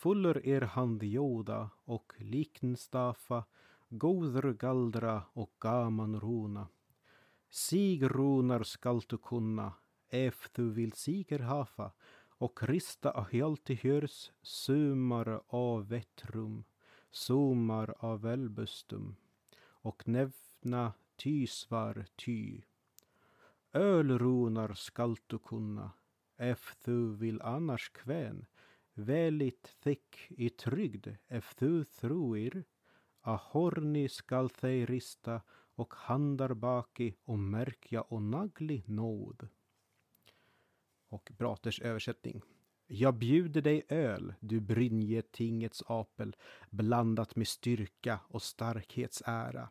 fuller 0.00 0.46
er 0.46 0.60
hand 0.60 1.02
joda 1.02 1.70
och 1.84 2.12
liknstafa, 2.18 3.44
goder 3.88 4.52
galdra 4.52 5.22
och 5.32 5.52
gaman 5.60 6.20
runa. 6.20 6.68
Sigrunar 7.50 8.62
skall 8.62 9.00
du 9.08 9.18
kunna, 9.18 9.72
ef 10.10 10.48
du 10.52 10.70
vill 10.70 10.92
siger 10.92 11.38
hafa, 11.38 11.92
och 12.38 12.62
rista 12.62 13.10
ahjalti 13.10 13.74
hörs, 13.82 14.32
sumar 14.42 15.42
av 15.48 15.88
vettrum, 15.88 16.64
sumar 17.10 17.94
av 17.98 18.20
välbustum, 18.20 19.16
och 19.62 20.08
nevna 20.08 20.92
tysvar 21.16 22.06
ty. 22.16 22.62
Ölrunar 23.72 24.74
skall 24.74 25.16
du 25.26 25.38
kunna, 25.38 25.90
ef 26.36 26.76
du 26.84 27.16
vill 27.16 27.42
annars 27.42 27.88
kvän, 27.88 28.46
väldigt 29.00 29.76
thick 29.82 30.26
i 30.28 30.50
trygd, 30.50 31.08
efthu 31.28 31.84
thruir. 31.84 32.64
Ahorni 33.22 33.36
a 33.36 33.40
horni 33.52 34.08
skall 34.08 34.50
thej 34.50 34.86
rista 34.86 35.40
och 35.74 35.94
handar 35.94 36.54
baki 36.54 37.14
och 37.24 37.38
märkja 37.38 38.02
och 38.02 38.22
nagli 38.22 38.82
nåd. 38.86 39.48
Och 41.08 41.32
Braters 41.38 41.80
översättning. 41.80 42.42
Jag 42.86 43.14
bjuder 43.14 43.62
dig 43.62 43.82
öl, 43.88 44.34
du 44.40 44.60
Brynje 44.60 45.22
tingets 45.22 45.82
apel, 45.86 46.36
blandat 46.70 47.36
med 47.36 47.48
styrka 47.48 48.20
och 48.28 48.42
starkhets 48.42 49.22
ära. 49.26 49.68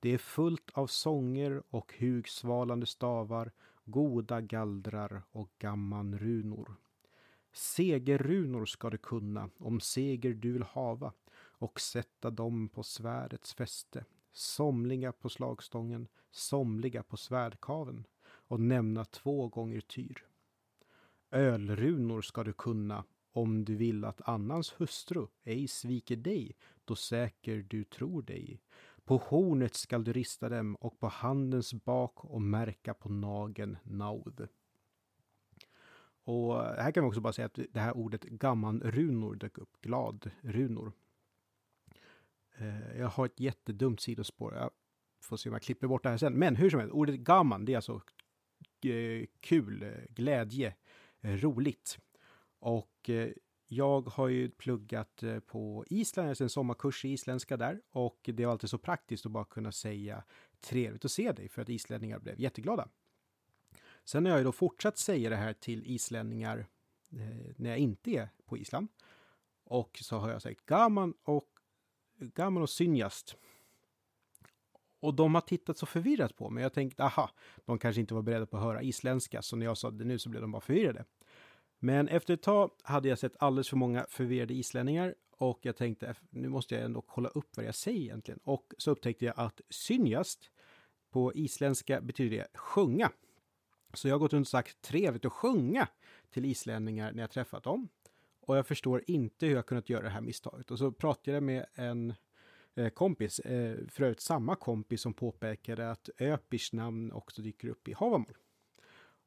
Det 0.00 0.08
är 0.08 0.18
fullt 0.18 0.70
av 0.72 0.86
sånger 0.86 1.62
och 1.70 1.94
hugsvalande 1.98 2.86
stavar, 2.86 3.52
goda 3.84 4.40
gallrar 4.40 5.22
och 5.30 5.50
gammanrunor. 5.58 6.76
Segerrunor 7.52 8.64
ska 8.66 8.90
du 8.90 8.98
kunna, 8.98 9.50
om 9.58 9.80
seger 9.80 10.34
du 10.34 10.52
vill 10.52 10.62
hava, 10.62 11.12
och 11.36 11.80
sätta 11.80 12.30
dem 12.30 12.68
på 12.68 12.82
svärdets 12.82 13.54
fäste, 13.54 14.04
somliga 14.32 15.12
på 15.12 15.28
slagstången, 15.28 16.08
somliga 16.30 17.02
på 17.02 17.16
svärdkaven, 17.16 18.06
och 18.22 18.60
nämna 18.60 19.04
två 19.04 19.48
gånger 19.48 19.80
tyr. 19.80 20.26
Ölrunor 21.30 22.22
ska 22.22 22.44
du 22.44 22.52
kunna, 22.52 23.04
om 23.32 23.64
du 23.64 23.76
vill 23.76 24.04
att 24.04 24.28
annans 24.28 24.74
hustru 24.78 25.26
ej 25.44 25.68
sviker 25.68 26.16
dig, 26.16 26.56
då 26.84 26.94
säker 26.94 27.66
du 27.68 27.84
tror 27.84 28.22
dig. 28.22 28.60
På 29.04 29.16
hornet 29.16 29.74
skall 29.74 30.04
du 30.04 30.12
rista 30.12 30.48
dem 30.48 30.74
och 30.74 30.98
på 30.98 31.08
handens 31.08 31.74
bak 31.74 32.24
och 32.24 32.42
märka 32.42 32.94
på 32.94 33.08
nageln 33.08 33.78
naud. 33.82 34.48
Och 36.24 36.56
här 36.56 36.92
kan 36.92 37.04
vi 37.04 37.10
också 37.10 37.20
bara 37.20 37.32
säga 37.32 37.46
att 37.46 37.58
det 37.70 37.80
här 37.80 37.96
ordet 37.96 38.22
gammanrunor 38.22 39.34
dök 39.34 39.58
upp, 39.58 39.80
gladrunor. 39.80 40.92
Eh, 42.60 42.98
jag 42.98 43.08
har 43.08 43.26
ett 43.26 43.40
jättedumt 43.40 44.00
sidospår. 44.00 44.54
Jag 44.54 44.70
får 45.22 45.36
se 45.36 45.48
om 45.48 45.52
jag 45.52 45.62
klipper 45.62 45.86
bort 45.86 46.02
det 46.02 46.08
här 46.08 46.16
sen. 46.16 46.32
Men 46.32 46.56
hur 46.56 46.70
som 46.70 46.80
helst, 46.80 46.94
ordet 46.94 47.20
gamman, 47.20 47.64
det 47.64 47.72
är 47.72 47.76
alltså 47.76 48.00
eh, 48.84 49.26
kul, 49.40 49.82
eh, 49.82 49.88
glädje, 50.08 50.74
roligt. 51.22 51.98
Och 52.58 53.10
jag 53.66 54.08
har 54.08 54.28
ju 54.28 54.50
pluggat 54.50 55.22
på 55.46 55.84
Island, 55.90 56.28
alltså 56.28 56.44
en 56.44 56.50
sommarkurs 56.50 57.04
i 57.04 57.08
isländska 57.08 57.56
där. 57.56 57.80
Och 57.90 58.20
det 58.22 58.42
är 58.42 58.46
alltid 58.46 58.70
så 58.70 58.78
praktiskt 58.78 59.26
att 59.26 59.32
bara 59.32 59.44
kunna 59.44 59.72
säga 59.72 60.24
trevligt 60.60 61.04
att 61.04 61.10
se 61.10 61.32
dig 61.32 61.48
för 61.48 61.62
att 61.62 61.68
islänningar 61.68 62.18
blev 62.18 62.40
jätteglada. 62.40 62.88
Sen 64.04 64.24
har 64.24 64.30
jag 64.30 64.38
ju 64.38 64.44
då 64.44 64.52
fortsatt 64.52 64.98
säga 64.98 65.30
det 65.30 65.36
här 65.36 65.52
till 65.52 65.86
islänningar 65.86 66.66
eh, 67.12 67.52
när 67.56 67.70
jag 67.70 67.78
inte 67.78 68.10
är 68.10 68.28
på 68.46 68.58
Island. 68.58 68.88
Och 69.64 69.98
så 70.02 70.16
har 70.16 70.30
jag 70.30 70.42
sagt 70.42 70.66
gaman 70.66 71.14
och 71.22 71.48
gaman 72.18 72.62
och 72.62 72.70
synjast. 72.70 73.36
Och 75.00 75.14
de 75.14 75.34
har 75.34 75.40
tittat 75.40 75.78
så 75.78 75.86
förvirrat 75.86 76.36
på 76.36 76.50
mig. 76.50 76.62
Jag 76.62 76.72
tänkte, 76.72 77.04
aha, 77.04 77.30
de 77.64 77.78
kanske 77.78 78.00
inte 78.00 78.14
var 78.14 78.22
beredda 78.22 78.46
på 78.46 78.56
att 78.56 78.62
höra 78.62 78.82
isländska, 78.82 79.42
så 79.42 79.56
när 79.56 79.66
jag 79.66 79.78
sa 79.78 79.90
det 79.90 80.04
nu 80.04 80.18
så 80.18 80.28
blev 80.28 80.42
de 80.42 80.52
bara 80.52 80.60
förvirrade. 80.60 81.04
Men 81.78 82.08
efter 82.08 82.34
ett 82.34 82.42
tag 82.42 82.70
hade 82.82 83.08
jag 83.08 83.18
sett 83.18 83.36
alldeles 83.38 83.68
för 83.68 83.76
många 83.76 84.06
förvirrade 84.08 84.54
islänningar 84.54 85.14
och 85.36 85.58
jag 85.62 85.76
tänkte, 85.76 86.14
nu 86.30 86.48
måste 86.48 86.74
jag 86.74 86.84
ändå 86.84 87.00
kolla 87.00 87.28
upp 87.28 87.56
vad 87.56 87.66
jag 87.66 87.74
säger 87.74 88.00
egentligen. 88.00 88.40
Och 88.44 88.74
så 88.78 88.90
upptäckte 88.90 89.24
jag 89.24 89.34
att 89.36 89.60
synjast 89.70 90.50
på 91.10 91.34
isländska 91.34 92.00
betyder 92.00 92.36
det 92.36 92.58
sjunga. 92.58 93.10
Så 93.92 94.08
jag 94.08 94.14
har 94.14 94.18
gått 94.18 94.32
runt 94.32 94.46
och 94.46 94.50
sagt 94.50 94.82
trevligt 94.82 95.24
att 95.24 95.32
sjunga 95.32 95.88
till 96.30 96.44
islänningar 96.44 97.12
när 97.12 97.22
jag 97.22 97.30
träffat 97.30 97.62
dem. 97.62 97.88
Och 98.40 98.56
jag 98.56 98.66
förstår 98.66 99.04
inte 99.06 99.46
hur 99.46 99.54
jag 99.54 99.66
kunnat 99.66 99.90
göra 99.90 100.02
det 100.02 100.10
här 100.10 100.20
misstaget. 100.20 100.70
Och 100.70 100.78
så 100.78 100.92
pratade 100.92 101.32
jag 101.36 101.42
med 101.42 101.66
en 101.74 102.14
eh, 102.74 102.88
kompis, 102.88 103.38
eh, 103.38 103.78
för 103.88 104.02
övrigt 104.02 104.20
samma 104.20 104.56
kompis 104.56 105.00
som 105.00 105.14
påpekade 105.14 105.90
att 105.90 106.08
Öpirs 106.18 106.72
namn 106.72 107.12
också 107.12 107.42
dyker 107.42 107.68
upp 107.68 107.88
i 107.88 107.92
Havamål. 107.92 108.36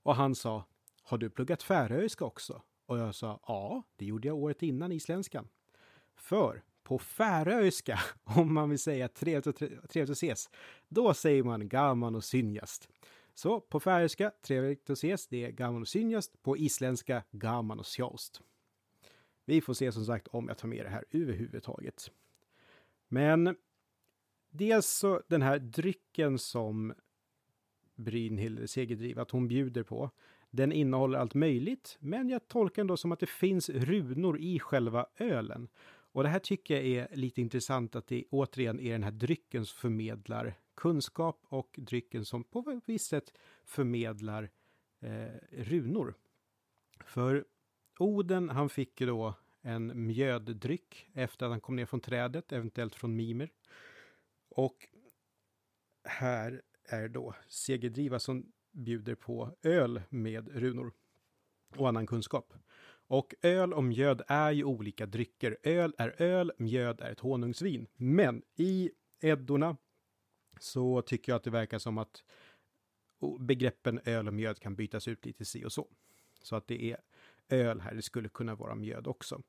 Och 0.04 0.15
han 0.15 0.36
sa, 0.36 0.65
har 1.04 1.17
du 1.17 1.30
pluggat 1.30 1.63
färöiska 1.63 2.26
också? 2.26 2.62
Och 2.86 2.97
jag 2.97 3.15
sa, 3.15 3.39
ja, 3.47 3.84
det 3.95 4.06
gjorde 4.06 4.28
jag 4.28 4.38
året 4.38 4.63
innan 4.63 4.91
isländskan. 4.91 5.47
För 6.15 6.63
på 6.84 6.99
färöiska, 6.99 7.99
om 8.23 8.54
man 8.54 8.69
vill 8.69 8.80
säga 8.80 9.08
trevligt, 9.08 9.47
och 9.47 9.56
trevligt 9.89 10.10
att 10.10 10.10
ses, 10.10 10.49
då 10.88 11.13
säger 11.13 11.43
man 11.43 11.69
gaman 11.69 12.15
och 12.15 12.23
synjast. 12.23 12.89
Så 13.34 13.60
på 13.60 13.80
färöiska, 13.80 14.32
trevligt 14.41 14.89
att 14.89 14.98
ses, 14.98 15.28
det 15.28 15.46
är 15.46 15.52
gaman 15.52 15.82
och 15.82 15.88
synjast. 15.88 16.43
På 16.43 16.58
isländska, 16.58 17.24
gaman 17.32 17.80
och 17.80 17.88
sjost. 17.88 18.41
Vi 19.46 19.62
får 19.62 19.74
se 19.74 19.91
som 19.91 20.06
sagt 20.06 20.28
om 20.28 20.48
jag 20.48 20.58
tar 20.58 20.67
med 20.67 20.86
det 20.86 20.89
här 20.89 21.06
överhuvudtaget. 21.12 22.12
Men 23.08 23.56
dels 24.50 24.88
så 24.88 25.22
den 25.28 25.41
här 25.41 25.60
drycken 25.60 26.39
som 26.39 26.93
Brynhild 27.96 28.69
Segerdriv, 28.69 29.19
att 29.19 29.32
hon 29.32 29.48
bjuder 29.48 29.84
på, 29.84 30.12
den 30.50 30.72
innehåller 30.72 31.19
allt 31.19 31.34
möjligt, 31.34 31.98
men 32.00 32.30
jag 32.30 32.48
tolkar 32.48 32.82
ändå 32.82 32.98
som 32.98 33.12
att 33.12 33.19
det 33.19 33.30
finns 33.30 33.69
runor 33.69 34.39
i 34.39 34.60
själva 34.60 35.06
ölen. 35.17 35.67
Och 35.86 36.24
det 36.24 36.30
här 36.30 36.39
tycker 36.39 36.76
jag 36.76 36.86
är 36.86 37.15
lite 37.15 37.41
intressant 37.41 37.96
att 37.96 38.08
det 38.08 38.24
återigen 38.30 38.80
är 38.80 38.91
den 38.91 39.04
här 39.04 39.12
drycken 39.12 39.65
som 39.65 39.78
förmedlar 39.78 40.56
kunskap 40.76 41.40
och 41.50 41.76
drycken 41.78 42.26
som 42.26 42.44
på 42.44 42.60
ett 42.60 42.84
visst 42.86 43.10
sätt 43.10 43.34
förmedlar 43.64 44.50
eh, 45.00 45.32
runor. 45.52 46.16
För 47.06 47.46
Oden, 48.00 48.50
han 48.50 48.70
fick 48.70 49.02
ju 49.02 49.08
då 49.08 49.34
en 49.62 50.08
mjöddryck 50.08 51.10
efter 51.14 51.46
att 51.46 51.52
han 51.52 51.62
kom 51.62 51.76
ner 51.76 51.86
från 51.86 52.00
trädet, 52.00 52.52
eventuellt 52.52 52.96
från 52.96 53.16
Mimer. 53.16 53.52
Och 54.50 54.88
här 56.04 56.62
är 56.84 57.08
då 57.08 57.36
Segerdriva 57.48 58.20
som 58.20 58.52
bjuder 58.72 59.16
på 59.16 59.58
öl 59.62 60.02
med 60.10 60.50
runor 60.50 60.94
och 61.76 61.88
annan 61.90 62.08
kunskap. 62.08 62.54
Och 63.08 63.36
öl 63.42 63.74
och 63.74 63.84
mjöd 63.84 64.22
är 64.28 64.52
ju 64.52 64.64
olika 64.64 65.06
drycker. 65.06 65.58
Öl 65.64 65.96
är 65.98 66.22
öl, 66.22 66.52
mjöd 66.58 67.02
är 67.02 67.12
ett 67.12 67.20
honungsvin. 67.20 67.88
Men 67.96 68.42
i 68.56 68.92
Eddorna 69.22 69.78
så 70.63 71.02
tycker 71.02 71.32
jag 71.32 71.38
att 71.38 71.43
det 71.43 71.49
verkar 71.49 71.80
som 71.80 71.97
att 71.97 72.23
begreppen 73.39 73.99
öl 74.06 74.28
och 74.28 74.34
mjöd 74.34 74.60
kan 74.60 74.76
bytas 74.76 75.08
ut 75.08 75.26
lite 75.26 75.45
si 75.45 75.65
och 75.65 75.71
så. 75.71 75.88
Så 76.41 76.56
att 76.56 76.67
det 76.67 76.84
är 76.91 76.97
öl 77.49 77.82
här, 77.82 77.93
det 77.93 78.02
skulle 78.02 78.30
kunna 78.30 78.56
vara 78.56 78.76
mjöd 78.76 79.08
också. 79.08 79.41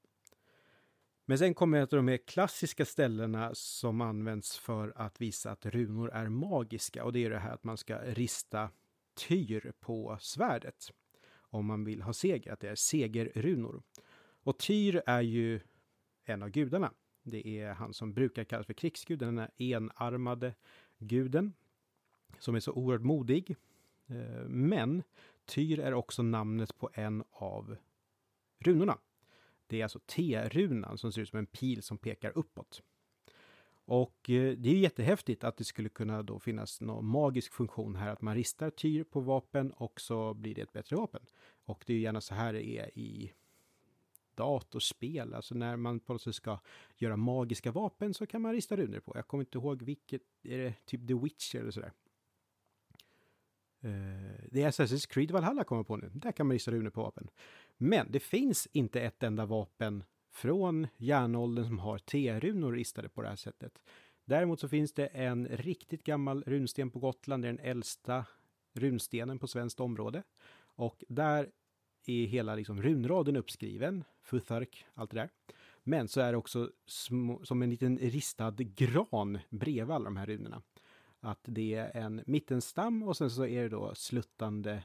Men 1.25 1.39
sen 1.39 1.55
kommer 1.55 1.83
ett 1.83 1.93
av 1.93 1.97
de 1.97 2.07
mer 2.07 2.17
klassiska 2.17 2.85
ställena 2.85 3.51
som 3.55 4.01
används 4.01 4.59
för 4.59 4.93
att 4.97 5.21
visa 5.21 5.51
att 5.51 5.67
runor 5.67 6.11
är 6.11 6.29
magiska 6.29 7.05
och 7.05 7.13
det 7.13 7.25
är 7.25 7.31
det 7.31 7.39
här 7.39 7.55
att 7.55 7.65
man 7.65 7.77
ska 7.77 7.99
rista 7.99 8.71
tyr 9.15 9.73
på 9.81 10.19
svärdet 10.21 10.91
om 11.55 11.67
man 11.67 11.85
vill 11.85 12.03
ha 12.03 12.13
seger, 12.13 12.53
att 12.53 12.61
det 12.61 12.69
är 12.69 12.75
segerrunor. 12.75 13.83
Och 14.43 14.59
Tyr 14.59 15.03
är 15.07 15.21
ju 15.21 15.61
en 16.25 16.43
av 16.43 16.49
gudarna. 16.51 16.93
Det 17.23 17.61
är 17.61 17.73
han 17.73 17.95
som 17.95 18.15
brukar 18.15 18.45
kallas 18.45 18.67
för 18.67 18.75
krigsguden, 18.75 19.29
den 19.29 19.39
här 19.39 19.51
enarmade 19.57 20.55
guden 20.99 21.53
som 22.39 22.55
är 22.55 22.61
så 22.61 22.73
oerhört 22.73 23.03
modig. 23.03 23.57
Eh, 24.07 24.49
men 24.49 25.03
Tyr 25.45 25.79
är 25.79 25.95
också 25.95 26.23
namnet 26.23 26.79
på 26.79 26.91
en 26.95 27.25
av 27.31 27.77
runorna. 28.59 28.99
Det 29.67 29.79
är 29.79 29.83
alltså 29.83 29.99
T-runan 29.99 30.99
som 30.99 31.13
ser 31.13 31.23
ut 31.23 31.29
som 31.29 31.39
en 31.39 31.47
pil 31.47 31.83
som 31.83 31.99
pekar 31.99 32.33
uppåt. 32.39 32.83
Och 33.87 34.31
eh, 34.31 34.57
det 34.57 34.69
är 34.69 34.79
jättehäftigt 34.79 35.45
att 35.45 35.57
det 35.57 35.65
skulle 35.65 35.89
kunna 35.89 36.23
då 36.23 36.39
finnas 36.39 36.81
någon 36.81 37.07
magisk 37.07 37.53
funktion 37.53 37.97
här, 37.97 38.09
att 38.09 38.23
man 38.23 38.35
ristar 38.35 38.71
tyr 38.71 39.05
på 39.05 39.21
vapen 39.21 39.71
och 39.71 40.01
så 40.01 40.35
blir 40.35 40.55
det 40.55 40.63
ett 40.63 40.73
bättre 40.73 40.97
vapen. 40.97 41.27
Och 41.65 41.85
det 41.87 41.95
är 41.95 41.99
gärna 41.99 42.21
så 42.21 42.35
här 42.35 42.53
det 42.53 42.65
är 42.65 42.99
i 42.99 43.33
datorspel, 44.35 45.35
alltså 45.35 45.55
när 45.55 45.77
man 45.77 46.01
på 46.01 46.13
något 46.13 46.23
sätt 46.23 46.35
ska 46.35 46.61
göra 46.97 47.17
magiska 47.17 47.73
vapen 47.73 48.15
så 48.15 48.27
kan 48.27 48.43
man 48.43 48.53
rista 48.53 48.77
runor 48.77 49.01
på. 49.01 49.13
Jag 49.15 49.29
kommer 49.29 49.45
inte 49.45 49.59
ihåg 49.59 49.83
vilket, 49.83 50.23
är 50.43 50.59
det 50.59 50.75
typ 50.85 51.09
The 51.09 51.15
Witcher 51.15 51.61
eller 51.61 51.71
sådär? 51.71 51.93
Eh, 53.81 54.45
det 54.51 54.63
är 54.63 54.71
Assassin's 54.71 55.09
Creed 55.09 55.31
Valhalla 55.31 55.65
kommer 55.65 55.85
på 55.85 55.97
nu. 55.97 56.11
Där 56.15 56.33
kan 56.33 56.47
man 56.47 56.55
rista 56.55 56.71
runor 56.71 56.91
på 56.91 57.03
vapen. 57.03 57.29
Men 57.77 58.07
det 58.11 58.21
finns 58.21 58.69
inte 58.73 59.01
ett 59.01 59.23
enda 59.23 59.47
vapen 59.47 60.05
från 60.33 60.87
järnåldern 60.97 61.65
som 61.65 61.79
har 61.79 61.99
T-runor 61.99 62.73
ristade 62.73 63.09
på 63.09 63.23
det 63.23 63.29
här 63.29 63.37
sättet. 63.37 63.83
Däremot 64.25 64.61
så 64.61 64.69
finns 64.69 64.93
det 64.93 65.07
en 65.07 65.49
riktigt 65.49 66.05
gammal 66.05 66.45
runsten 66.47 66.91
på 66.91 66.99
Gotland, 66.99 67.43
det 67.43 67.49
är 67.49 67.53
den 67.53 67.67
äldsta 67.67 68.25
runstenen 68.73 69.39
på 69.39 69.47
svenskt 69.47 69.81
område. 69.81 70.23
Och 70.77 71.05
där 71.09 71.51
är 72.13 72.27
hela 72.27 72.55
liksom 72.55 72.83
runraden 72.83 73.37
uppskriven, 73.37 74.05
Futhark, 74.23 74.87
allt 74.95 75.11
det 75.11 75.17
där. 75.17 75.29
Men 75.83 76.09
så 76.09 76.21
är 76.21 76.33
det 76.33 76.39
också 76.39 76.71
små, 76.87 77.45
som 77.45 77.63
en 77.63 77.71
liten 77.71 77.99
ristad 77.99 78.55
gran 78.59 79.39
bredvid 79.51 79.95
alla 79.95 80.05
de 80.05 80.17
här 80.17 80.27
runorna. 80.27 80.63
Att 81.21 81.41
det 81.43 81.75
är 81.75 81.97
en 81.97 82.23
mittenstam 82.27 83.03
och 83.03 83.17
sen 83.17 83.31
så 83.31 83.47
är 83.47 83.63
det 83.63 83.69
då 83.69 83.95
sluttande 83.95 84.85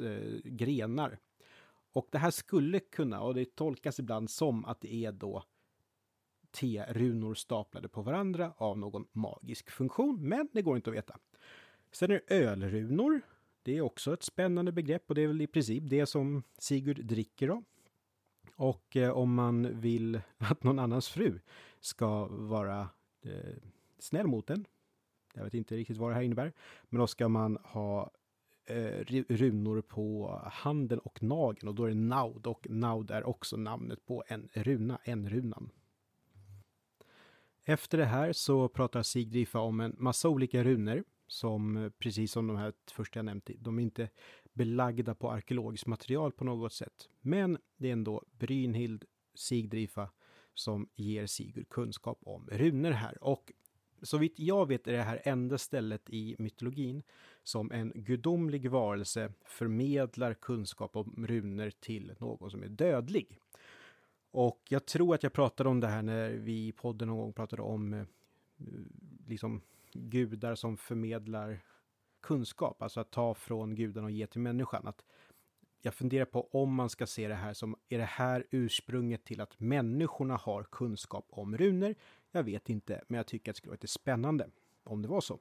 eh, 0.00 0.40
grenar 0.44 1.18
och 1.92 2.08
det 2.10 2.18
här 2.18 2.30
skulle 2.30 2.80
kunna, 2.80 3.20
och 3.20 3.34
det 3.34 3.54
tolkas 3.56 3.98
ibland 3.98 4.30
som 4.30 4.64
att 4.64 4.80
det 4.80 4.94
är 4.94 5.12
då 5.12 5.44
T-runor 6.50 7.34
staplade 7.34 7.88
på 7.88 8.02
varandra 8.02 8.52
av 8.56 8.78
någon 8.78 9.06
magisk 9.12 9.70
funktion, 9.70 10.28
men 10.28 10.48
det 10.52 10.62
går 10.62 10.76
inte 10.76 10.90
att 10.90 10.96
veta. 10.96 11.18
Sen 11.92 12.10
är 12.10 12.20
det 12.26 12.34
ölrunor. 12.34 13.20
Det 13.68 13.76
är 13.76 13.80
också 13.80 14.12
ett 14.14 14.22
spännande 14.22 14.72
begrepp 14.72 15.04
och 15.08 15.14
det 15.14 15.22
är 15.22 15.26
väl 15.26 15.40
i 15.40 15.46
princip 15.46 15.84
det 15.86 16.06
som 16.06 16.42
Sigurd 16.58 17.04
dricker 17.04 17.48
då. 17.48 17.62
Och 18.56 18.96
eh, 18.96 19.10
om 19.10 19.34
man 19.34 19.80
vill 19.80 20.20
att 20.38 20.64
någon 20.64 20.78
annans 20.78 21.08
fru 21.08 21.40
ska 21.80 22.26
vara 22.26 22.88
eh, 23.22 23.56
snäll 23.98 24.26
mot 24.26 24.50
en, 24.50 24.66
jag 25.34 25.44
vet 25.44 25.54
inte 25.54 25.76
riktigt 25.76 25.96
vad 25.96 26.10
det 26.10 26.14
här 26.14 26.22
innebär, 26.22 26.52
men 26.88 27.00
då 27.00 27.06
ska 27.06 27.28
man 27.28 27.58
ha 27.64 28.10
eh, 28.64 29.04
runor 29.28 29.80
på 29.80 30.40
handen 30.52 30.98
och 30.98 31.22
nageln 31.22 31.68
och 31.68 31.74
då 31.74 31.84
är 31.84 31.88
det 31.88 31.94
Naud 31.94 32.46
och 32.46 32.66
Naud 32.70 33.10
är 33.10 33.24
också 33.24 33.56
namnet 33.56 34.06
på 34.06 34.24
en 34.28 34.48
runa, 34.52 34.98
en 35.04 35.30
runan. 35.30 35.70
Efter 37.64 37.98
det 37.98 38.04
här 38.04 38.32
så 38.32 38.68
pratar 38.68 39.02
Sigdrifa 39.02 39.60
om 39.60 39.80
en 39.80 39.96
massa 39.98 40.28
olika 40.28 40.64
runor 40.64 41.04
som 41.28 41.92
precis 41.98 42.32
som 42.32 42.46
de 42.46 42.56
här 42.56 42.72
första 42.90 43.18
jag 43.18 43.24
nämnt, 43.24 43.50
de 43.58 43.78
är 43.78 43.82
inte 43.82 44.08
belagda 44.52 45.14
på 45.14 45.30
arkeologiskt 45.30 45.86
material 45.86 46.32
på 46.32 46.44
något 46.44 46.72
sätt. 46.72 47.08
Men 47.20 47.58
det 47.76 47.88
är 47.88 47.92
ändå 47.92 48.24
Brynhild 48.38 49.04
Sigdrifa 49.34 50.10
som 50.54 50.88
ger 50.94 51.26
Sigurd 51.26 51.68
kunskap 51.68 52.18
om 52.22 52.48
runor 52.52 52.90
här. 52.90 53.24
Och 53.24 53.52
så 54.02 54.18
vitt 54.18 54.38
jag 54.38 54.68
vet 54.68 54.88
är 54.88 54.92
det 54.92 55.02
här 55.02 55.20
enda 55.24 55.58
stället 55.58 56.10
i 56.10 56.36
mytologin 56.38 57.02
som 57.42 57.72
en 57.72 57.92
gudomlig 57.94 58.70
varelse 58.70 59.32
förmedlar 59.44 60.34
kunskap 60.34 60.96
om 60.96 61.26
runor 61.28 61.70
till 61.70 62.14
någon 62.18 62.50
som 62.50 62.62
är 62.62 62.68
dödlig. 62.68 63.38
Och 64.30 64.62
jag 64.68 64.86
tror 64.86 65.14
att 65.14 65.22
jag 65.22 65.32
pratade 65.32 65.68
om 65.68 65.80
det 65.80 65.86
här 65.86 66.02
när 66.02 66.30
vi 66.30 66.66
i 66.66 66.72
podden 66.72 67.08
någon 67.08 67.18
gång 67.18 67.32
pratade 67.32 67.62
om 67.62 67.94
eh, 67.94 68.04
liksom 69.26 69.60
gudar 69.92 70.54
som 70.54 70.76
förmedlar 70.76 71.60
kunskap, 72.20 72.82
alltså 72.82 73.00
att 73.00 73.10
ta 73.10 73.34
från 73.34 73.74
gudarna 73.74 74.04
och 74.04 74.10
ge 74.10 74.26
till 74.26 74.40
människan. 74.40 74.86
Att 74.86 75.04
jag 75.80 75.94
funderar 75.94 76.24
på 76.24 76.48
om 76.52 76.74
man 76.74 76.90
ska 76.90 77.06
se 77.06 77.28
det 77.28 77.34
här 77.34 77.52
som, 77.52 77.76
är 77.88 77.98
det 77.98 78.04
här 78.04 78.46
ursprunget 78.50 79.24
till 79.24 79.40
att 79.40 79.60
människorna 79.60 80.36
har 80.36 80.62
kunskap 80.62 81.26
om 81.30 81.56
runor? 81.56 81.94
Jag 82.30 82.42
vet 82.42 82.70
inte, 82.70 83.04
men 83.08 83.16
jag 83.16 83.26
tycker 83.26 83.50
att 83.50 83.54
det 83.54 83.58
skulle 83.58 83.70
vara 83.70 83.74
lite 83.74 83.88
spännande 83.88 84.50
om 84.84 85.02
det 85.02 85.08
var 85.08 85.20
så. 85.20 85.40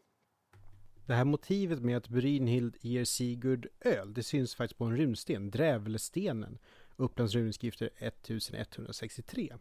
Det 1.05 1.13
här 1.13 1.25
motivet 1.25 1.81
med 1.81 1.97
att 1.97 2.09
Brynhild 2.09 2.77
ger 2.81 3.05
Sigurd 3.05 3.67
öl, 3.79 4.13
det 4.13 4.23
syns 4.23 4.55
faktiskt 4.55 4.77
på 4.77 4.85
en 4.85 4.97
runsten, 4.97 5.51
Drävelstenen, 5.51 6.57
Upplands 6.95 7.33
runskrifter 7.33 7.89
1163. 7.97 9.53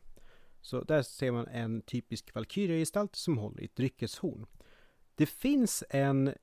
Så 0.61 0.83
där 0.83 1.03
ser 1.03 1.31
man 1.31 1.47
en 1.47 1.83
typisk 1.83 2.35
valkyriegestalt 2.35 3.17
som 3.17 3.39
håller 3.39 3.61
i 3.61 3.65
ett 3.65 3.77
dryckeshorn. 3.77 4.47
Det 5.17 5.27
finns 5.27 5.85
en 5.91 6.35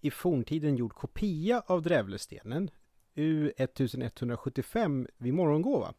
i 0.00 0.10
forntiden 0.10 0.76
gjord 0.76 0.94
kopia 0.94 1.62
av 1.66 1.82
Drävlestenen, 1.82 2.70
U1175 3.14 5.08
vid 5.16 5.34
Morgongåva. 5.34 5.94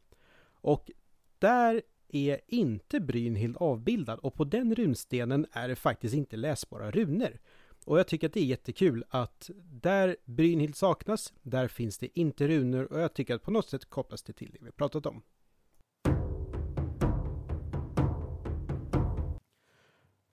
Och 0.61 0.91
där 1.39 1.81
är 2.07 2.39
inte 2.47 2.99
Brynhild 2.99 3.57
avbildad 3.57 4.19
och 4.19 4.33
på 4.33 4.43
den 4.43 4.75
runstenen 4.75 5.45
är 5.51 5.67
det 5.67 5.75
faktiskt 5.75 6.15
inte 6.15 6.37
läsbara 6.37 6.91
runor. 6.91 7.39
Och 7.85 7.99
jag 7.99 8.07
tycker 8.07 8.27
att 8.27 8.33
det 8.33 8.39
är 8.39 8.45
jättekul 8.45 9.03
att 9.09 9.49
där 9.71 10.17
Brynhild 10.25 10.75
saknas, 10.75 11.33
där 11.41 11.67
finns 11.67 11.97
det 11.97 12.19
inte 12.19 12.47
runor 12.47 12.93
och 12.93 12.99
jag 12.99 13.13
tycker 13.13 13.35
att 13.35 13.43
på 13.43 13.51
något 13.51 13.69
sätt 13.69 13.85
kopplas 13.85 14.23
det 14.23 14.33
till 14.33 14.51
det 14.51 14.59
vi 14.61 14.71
pratat 14.71 15.05
om. 15.05 15.21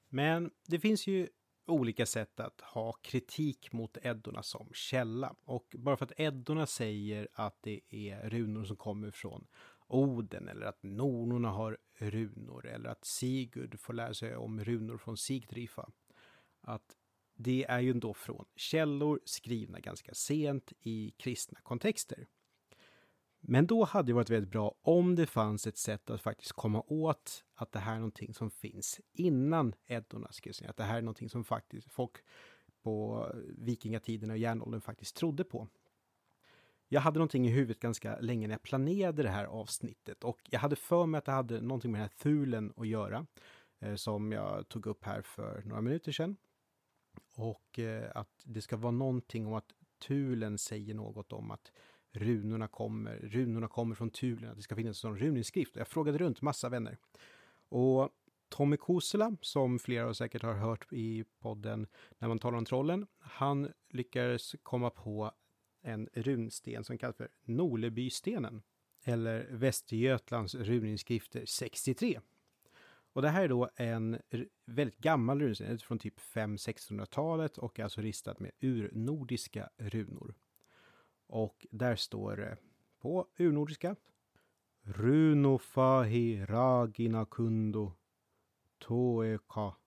Men 0.08 0.50
det 0.66 0.80
finns 0.80 1.06
ju 1.06 1.28
olika 1.66 2.06
sätt 2.06 2.40
att 2.40 2.60
ha 2.60 2.92
kritik 2.92 3.72
mot 3.72 3.96
Eddorna 4.02 4.42
som 4.42 4.70
källa. 4.72 5.34
Och 5.44 5.74
bara 5.78 5.96
för 5.96 6.04
att 6.04 6.20
Eddorna 6.20 6.66
säger 6.66 7.28
att 7.32 7.58
det 7.62 7.80
är 7.88 8.30
runor 8.30 8.64
som 8.64 8.76
kommer 8.76 9.10
från 9.10 9.46
Oden 9.86 10.48
eller 10.48 10.66
att 10.66 10.82
nornorna 10.82 11.50
har 11.50 11.78
runor 11.98 12.66
eller 12.66 12.88
att 12.88 13.04
Sigurd 13.04 13.80
får 13.80 13.92
lära 13.92 14.14
sig 14.14 14.36
om 14.36 14.64
runor 14.64 14.98
från 14.98 15.16
Sigdrifa. 15.16 15.90
Att 16.60 16.96
det 17.34 17.64
är 17.68 17.80
ju 17.80 17.90
ändå 17.90 18.14
från 18.14 18.44
källor 18.56 19.20
skrivna 19.24 19.80
ganska 19.80 20.14
sent 20.14 20.72
i 20.82 21.10
kristna 21.16 21.60
kontexter. 21.62 22.26
Men 23.48 23.66
då 23.66 23.84
hade 23.84 24.06
det 24.06 24.12
varit 24.12 24.30
väldigt 24.30 24.50
bra 24.50 24.74
om 24.82 25.14
det 25.14 25.26
fanns 25.26 25.66
ett 25.66 25.76
sätt 25.76 26.10
att 26.10 26.20
faktiskt 26.20 26.52
komma 26.52 26.82
åt 26.86 27.44
att 27.54 27.72
det 27.72 27.78
här 27.78 27.92
är 27.92 27.98
någonting 27.98 28.34
som 28.34 28.50
finns 28.50 29.00
innan 29.12 29.74
Eddorna 29.86 30.32
skrevs 30.32 30.60
ner. 30.60 30.70
Att 30.70 30.76
det 30.76 30.84
här 30.84 30.98
är 30.98 31.02
någonting 31.02 31.28
som 31.28 31.44
faktiskt 31.44 31.90
folk 31.90 32.16
på 32.82 33.26
vikingatiden 33.58 34.30
och 34.30 34.38
järnåldern 34.38 34.80
faktiskt 34.80 35.16
trodde 35.16 35.44
på. 35.44 35.68
Jag 36.88 37.00
hade 37.00 37.18
någonting 37.18 37.46
i 37.46 37.50
huvudet 37.50 37.80
ganska 37.80 38.20
länge 38.20 38.46
när 38.46 38.54
jag 38.54 38.62
planerade 38.62 39.22
det 39.22 39.30
här 39.30 39.44
avsnittet 39.44 40.24
och 40.24 40.40
jag 40.50 40.60
hade 40.60 40.76
för 40.76 41.06
mig 41.06 41.18
att 41.18 41.24
det 41.24 41.32
hade 41.32 41.60
någonting 41.60 41.92
med 41.92 42.00
den 42.00 42.08
här 42.08 42.16
thulen 42.22 42.72
att 42.76 42.88
göra 42.88 43.26
eh, 43.78 43.94
som 43.94 44.32
jag 44.32 44.68
tog 44.68 44.86
upp 44.86 45.04
här 45.04 45.22
för 45.22 45.62
några 45.64 45.80
minuter 45.80 46.12
sedan. 46.12 46.36
Och 47.34 47.78
eh, 47.78 48.10
att 48.14 48.30
det 48.44 48.62
ska 48.62 48.76
vara 48.76 48.92
någonting 48.92 49.46
om 49.46 49.54
att 49.54 49.72
tulen 49.98 50.58
säger 50.58 50.94
något 50.94 51.32
om 51.32 51.50
att 51.50 51.72
runorna 52.16 52.68
kommer, 52.68 53.16
runorna 53.16 53.68
kommer 53.68 53.94
från 53.94 54.10
Tulen, 54.10 54.50
att 54.50 54.56
det 54.56 54.62
ska 54.62 54.76
finnas 54.76 54.90
en 54.90 54.94
sån 54.94 55.18
runinskrift. 55.18 55.76
Jag 55.76 55.88
frågade 55.88 56.18
runt 56.18 56.42
massa 56.42 56.68
vänner. 56.68 56.98
Och 57.68 58.10
Tommy 58.48 58.76
Kosela, 58.76 59.36
som 59.40 59.78
flera 59.78 60.14
säkert 60.14 60.42
har 60.42 60.54
hört 60.54 60.92
i 60.92 61.24
podden 61.38 61.86
när 62.18 62.28
man 62.28 62.38
talar 62.38 62.58
om 62.58 62.64
trollen, 62.64 63.06
han 63.18 63.72
lyckades 63.88 64.54
komma 64.62 64.90
på 64.90 65.32
en 65.82 66.08
runsten 66.12 66.84
som 66.84 66.98
kallas 66.98 67.16
för 67.16 67.28
Nolebystenen, 67.44 68.62
eller 69.04 69.48
Västergötlands 69.50 70.54
runinskrifter 70.54 71.46
63. 71.46 72.20
Och 73.12 73.22
det 73.22 73.28
här 73.28 73.44
är 73.44 73.48
då 73.48 73.70
en 73.76 74.18
väldigt 74.66 74.98
gammal 74.98 75.40
runsten, 75.40 75.78
från 75.78 75.98
typ 75.98 76.20
500-600-talet 76.20 77.58
och 77.58 77.80
alltså 77.80 78.00
ristad 78.00 78.34
med 78.38 78.50
urnordiska 78.60 79.70
runor. 79.76 80.34
Och 81.26 81.66
där 81.70 81.96
står 81.96 82.36
det 82.36 82.56
på 82.98 83.26
urnordiska. 83.36 83.96
Runo 84.82 85.58
fahi 85.58 86.46
ragina 86.46 87.24
kundo 87.24 87.92
toeka 88.78 89.74
hakudus. 89.76 89.78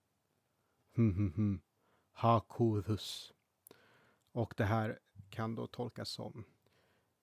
Hmm, 0.96 1.14
hmm, 1.14 1.32
hmm. 1.32 1.60
Och 4.32 4.54
det 4.56 4.64
här 4.64 4.98
kan 5.30 5.54
då 5.54 5.66
tolkas 5.66 6.08
som 6.08 6.44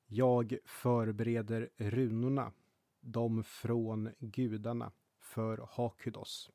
Jag 0.05 0.57
förbereder 0.65 1.69
runorna, 1.77 2.51
de 2.99 3.43
från 3.43 4.09
gudarna, 4.19 4.91
för 5.19 5.67
Hakudos. 5.71 6.51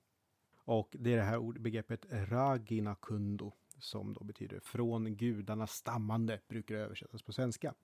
Och 0.55 0.96
det 0.98 1.12
är 1.12 1.16
det 1.16 1.22
här 1.22 1.59
begreppet 1.59 2.07
ragina 2.11 2.94
kundo 2.94 3.53
som 3.83 4.12
då 4.12 4.25
betyder 4.25 4.61
från 4.61 5.16
gudarna 5.16 5.66
stammande, 5.66 6.40
brukar 6.49 6.75
översättas 6.75 7.23
på 7.23 7.33
svenska. 7.33 7.75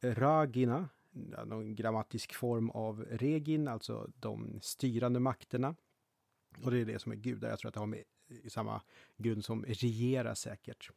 Ragina, 0.00 0.88
någon 1.44 1.74
grammatisk 1.74 2.34
form 2.34 2.70
av 2.70 3.04
regin, 3.10 3.68
alltså 3.68 4.10
de 4.16 4.58
styrande 4.62 5.20
makterna. 5.20 5.74
Och 6.62 6.70
det 6.70 6.78
är 6.78 6.84
det 6.84 6.98
som 6.98 7.12
är 7.12 7.16
gudar. 7.16 7.48
Jag 7.48 7.58
tror 7.58 7.68
att 7.68 7.74
det 7.74 7.80
har 7.80 7.86
med 7.86 8.04
samma 8.48 8.82
grund 9.16 9.44
som 9.44 9.64
regera 9.64 10.34
säkert. 10.34 10.90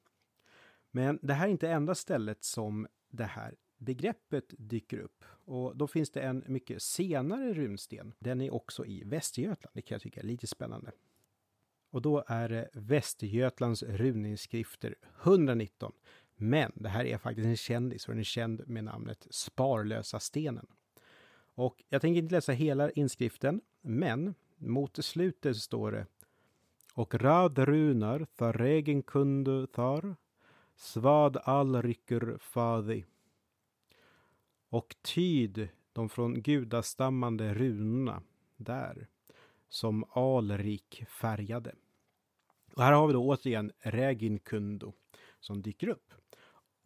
Men 0.91 1.19
det 1.21 1.33
här 1.33 1.47
är 1.47 1.51
inte 1.51 1.69
enda 1.69 1.95
stället 1.95 2.43
som 2.43 2.87
det 3.09 3.25
här 3.25 3.55
begreppet 3.77 4.53
dyker 4.57 4.99
upp. 4.99 5.23
Och 5.27 5.77
då 5.77 5.87
finns 5.87 6.09
det 6.09 6.21
en 6.21 6.43
mycket 6.47 6.81
senare 6.81 7.53
runsten. 7.53 8.13
Den 8.19 8.41
är 8.41 8.53
också 8.53 8.85
i 8.85 9.03
Västergötland. 9.03 9.71
Det 9.73 9.81
kan 9.81 9.95
jag 9.95 10.01
tycka 10.01 10.19
är 10.19 10.25
lite 10.25 10.47
spännande. 10.47 10.91
Och 11.95 12.01
då 12.01 12.23
är 12.27 12.49
det 12.49 12.69
Västergötlands 12.73 13.83
runinskrifter 13.83 14.95
119. 15.23 15.91
Men 16.35 16.71
det 16.75 16.89
här 16.89 17.05
är 17.05 17.17
faktiskt 17.17 17.45
en 17.45 17.57
kändis 17.57 18.07
och 18.07 18.13
den 18.13 18.19
är 18.19 18.23
känd 18.23 18.67
med 18.67 18.83
namnet 18.83 19.27
Sparlösa 19.29 20.19
stenen. 20.19 20.67
Och 21.53 21.83
jag 21.89 22.01
tänker 22.01 22.21
inte 22.21 22.35
läsa 22.35 22.51
hela 22.51 22.91
inskriften, 22.91 23.61
men 23.81 24.35
mot 24.57 25.05
slutet 25.05 25.57
står 25.57 25.91
det 25.91 26.05
och 26.93 27.15
rad 27.15 27.59
runar 27.59 28.27
för 28.35 28.53
regen 28.53 29.03
kunde 29.03 29.67
thar 29.67 30.15
svad 30.75 31.37
all 31.43 31.81
rycker 31.81 32.37
fadi. 32.39 33.05
Och 34.69 34.95
tyd 35.01 35.69
de 35.93 36.09
från 36.09 36.41
gudastammande 36.41 37.53
runorna 37.53 38.21
där 38.57 39.07
som 39.69 40.05
alrik 40.09 41.03
färgade. 41.07 41.75
Och 42.75 42.83
här 42.83 42.91
har 42.91 43.07
vi 43.07 43.13
då 43.13 43.27
återigen 43.27 43.71
Reginkundo 43.79 44.93
som 45.39 45.61
dyker 45.61 45.87
upp. 45.87 46.13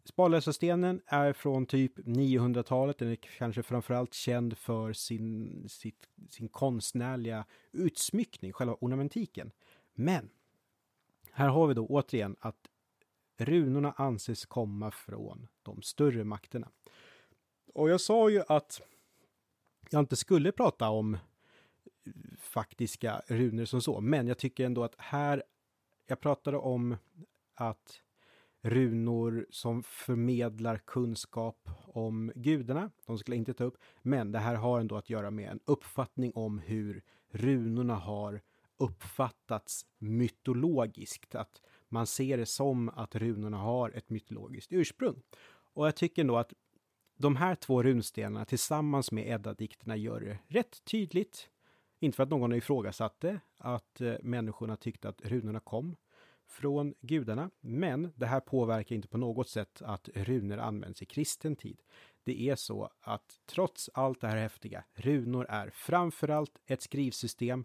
Sparlösa 0.04 0.52
stenen 0.52 1.00
är 1.06 1.32
från 1.32 1.66
typ 1.66 1.98
900-talet. 1.98 2.98
Den 2.98 3.08
är 3.08 3.16
kanske 3.16 3.62
framförallt 3.62 4.14
känd 4.14 4.58
för 4.58 4.92
sin, 4.92 5.64
sitt, 5.68 6.08
sin 6.28 6.48
konstnärliga 6.48 7.44
utsmyckning, 7.72 8.52
själva 8.52 8.76
ornamentiken. 8.80 9.50
Men 9.94 10.30
här 11.32 11.48
har 11.48 11.66
vi 11.66 11.74
då 11.74 11.86
återigen 11.86 12.36
att 12.40 12.68
runorna 13.36 13.92
anses 13.96 14.46
komma 14.46 14.90
från 14.90 15.48
de 15.62 15.82
större 15.82 16.24
makterna. 16.24 16.68
Och 17.74 17.90
jag 17.90 18.00
sa 18.00 18.30
ju 18.30 18.42
att 18.48 18.80
jag 19.90 20.00
inte 20.00 20.16
skulle 20.16 20.52
prata 20.52 20.88
om 20.88 21.18
faktiska 22.38 23.22
runor 23.26 23.64
som 23.64 23.82
så, 23.82 24.00
men 24.00 24.26
jag 24.26 24.38
tycker 24.38 24.66
ändå 24.66 24.84
att 24.84 24.94
här, 24.98 25.42
jag 26.10 26.20
pratade 26.20 26.56
om 26.56 26.96
att 27.54 28.02
runor 28.62 29.46
som 29.50 29.82
förmedlar 29.82 30.78
kunskap 30.78 31.68
om 31.86 32.32
gudarna, 32.34 32.90
de 33.06 33.18
skulle 33.18 33.36
jag 33.36 33.40
inte 33.40 33.54
ta 33.54 33.64
upp, 33.64 33.76
men 34.02 34.32
det 34.32 34.38
här 34.38 34.54
har 34.54 34.80
ändå 34.80 34.96
att 34.96 35.10
göra 35.10 35.30
med 35.30 35.50
en 35.50 35.60
uppfattning 35.64 36.32
om 36.34 36.58
hur 36.58 37.02
runorna 37.30 37.94
har 37.94 38.40
uppfattats 38.76 39.86
mytologiskt, 39.98 41.34
att 41.34 41.60
man 41.88 42.06
ser 42.06 42.38
det 42.38 42.46
som 42.46 42.88
att 42.88 43.14
runorna 43.14 43.56
har 43.56 43.90
ett 43.90 44.10
mytologiskt 44.10 44.72
ursprung. 44.72 45.22
Och 45.74 45.86
jag 45.86 45.96
tycker 45.96 46.22
ändå 46.22 46.36
att 46.36 46.52
de 47.16 47.36
här 47.36 47.54
två 47.54 47.82
runstenarna 47.82 48.44
tillsammans 48.44 49.12
med 49.12 49.26
Edda-dikterna 49.26 49.96
gör 49.96 50.20
det 50.20 50.38
rätt 50.48 50.84
tydligt. 50.84 51.50
Inte 52.02 52.16
för 52.16 52.22
att 52.22 52.30
någon 52.30 52.52
ifrågasatte 52.52 53.40
att 53.58 54.00
eh, 54.00 54.14
människorna 54.22 54.76
tyckte 54.76 55.08
att 55.08 55.20
runorna 55.20 55.60
kom 55.60 55.96
från 56.46 56.94
gudarna, 57.00 57.50
men 57.60 58.12
det 58.16 58.26
här 58.26 58.40
påverkar 58.40 58.96
inte 58.96 59.08
på 59.08 59.18
något 59.18 59.48
sätt 59.48 59.82
att 59.82 60.08
runor 60.14 60.58
används 60.58 61.02
i 61.02 61.06
kristen 61.06 61.56
tid. 61.56 61.82
Det 62.24 62.48
är 62.48 62.56
så 62.56 62.90
att 63.00 63.40
trots 63.46 63.90
allt 63.94 64.20
det 64.20 64.28
här 64.28 64.36
häftiga, 64.36 64.84
runor 64.94 65.46
är 65.48 65.70
framförallt 65.70 66.58
ett 66.66 66.82
skrivsystem. 66.82 67.64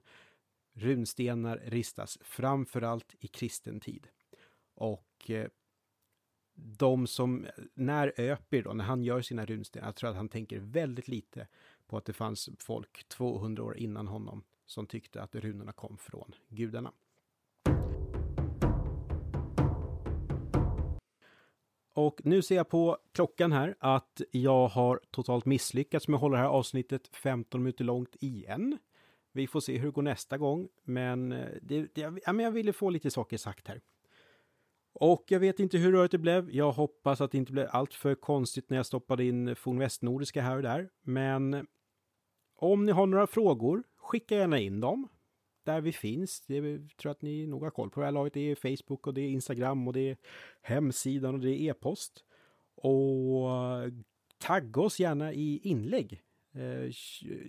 Runstenar 0.74 1.62
ristas 1.66 2.18
framförallt 2.22 3.16
i 3.20 3.28
kristen 3.28 3.80
tid. 3.80 4.08
Och 4.74 5.30
eh, 5.30 5.48
de 6.56 7.08
som, 7.08 7.48
när 7.74 8.14
Öpir 8.18 8.64
då, 8.64 8.74
när 8.74 8.86
han 8.86 9.04
gör 9.04 9.22
sina 9.22 9.46
runstenar, 9.46 9.88
jag 9.88 9.96
tror 9.96 10.10
att 10.10 10.16
han 10.16 10.30
tänker 10.30 10.60
väldigt 10.60 11.08
lite 11.08 11.48
på 11.88 11.98
att 11.98 12.06
det 12.06 12.14
fanns 12.14 12.50
folk 12.60 13.08
200 13.08 13.64
år 13.64 13.78
innan 13.78 14.08
honom 14.08 14.44
som 14.66 14.88
tyckte 14.88 15.22
att 15.22 15.36
runorna 15.36 15.72
kom 15.72 15.98
från 15.98 16.36
gudarna. 16.50 16.92
Och 21.94 22.22
nu 22.24 22.42
ser 22.42 22.56
jag 22.56 22.70
på 22.70 22.98
klockan 23.12 23.52
här 23.52 23.76
att 23.80 24.22
jag 24.32 24.68
har 24.68 25.00
totalt 25.12 25.46
misslyckats 25.46 26.08
med 26.08 26.16
att 26.16 26.22
hålla 26.22 26.38
det 26.38 26.44
här 26.44 26.50
avsnittet 26.50 27.10
15 27.16 27.64
minuter 27.64 27.84
långt 27.84 28.16
igen. 28.20 28.78
Vi 29.32 29.48
får 29.48 29.60
se 29.60 29.78
hur 29.78 29.86
det 29.86 29.92
går 29.92 30.02
nästa 30.02 30.38
gång, 30.38 30.68
men, 30.84 31.32
eh, 31.32 31.48
det, 31.62 31.96
det, 31.96 32.02
ja, 32.26 32.34
men 32.34 32.40
jag 32.40 32.52
ville 32.52 32.74
få 32.74 32.90
lite 32.90 33.12
saker 33.12 33.38
sagt 33.38 33.68
här. 33.68 33.82
Och 34.94 35.24
jag 35.28 35.40
vet 35.40 35.60
inte 35.60 35.78
hur 35.78 35.92
rörigt 35.92 36.12
det 36.12 36.18
blev. 36.18 36.52
Jag 36.52 36.72
hoppas 36.72 37.22
att 37.22 37.32
det 37.32 37.38
inte 37.38 37.52
blev 37.52 37.68
allt 37.72 37.94
för 37.94 38.16
konstigt 38.16 38.70
när 38.70 38.78
jag 38.78 38.86
stoppade 38.86 39.24
in 39.24 39.56
fornvästnordiska 39.56 40.42
här 40.42 40.56
och 40.56 40.64
där. 40.64 40.90
Men 41.02 41.68
om 42.56 42.86
ni 42.86 42.92
har 42.92 43.06
några 43.06 43.28
frågor, 43.28 43.84
skicka 43.98 44.36
gärna 44.36 44.60
in 44.60 44.80
dem. 44.80 45.08
Där 45.64 45.82
vi 45.82 45.92
finns. 45.92 46.42
Det 46.48 46.62
tror 46.62 46.90
jag 47.04 47.12
att 47.12 47.22
ni 47.22 47.48
nog 47.48 47.64
har 47.64 47.70
koll 47.70 47.90
på 47.90 48.00
det 48.00 48.06
här 48.06 48.12
laget. 48.12 48.34
Det 48.34 48.52
är 48.52 48.56
Facebook 48.56 49.08
och 49.08 49.14
det 49.14 49.22
är 49.22 49.30
Instagram 49.30 49.88
och 49.88 49.94
det 49.94 50.10
är 50.10 50.18
hemsidan 50.62 51.36
och 51.36 51.42
det 51.42 51.50
är 51.50 51.72
e-post. 51.72 52.24
Och 52.76 53.52
eh, 53.52 53.92
tagga 54.38 54.82
oss 54.82 55.00
gärna 55.00 55.34
i 55.34 55.60
inlägg. 55.64 56.22
Eh, 56.54 56.92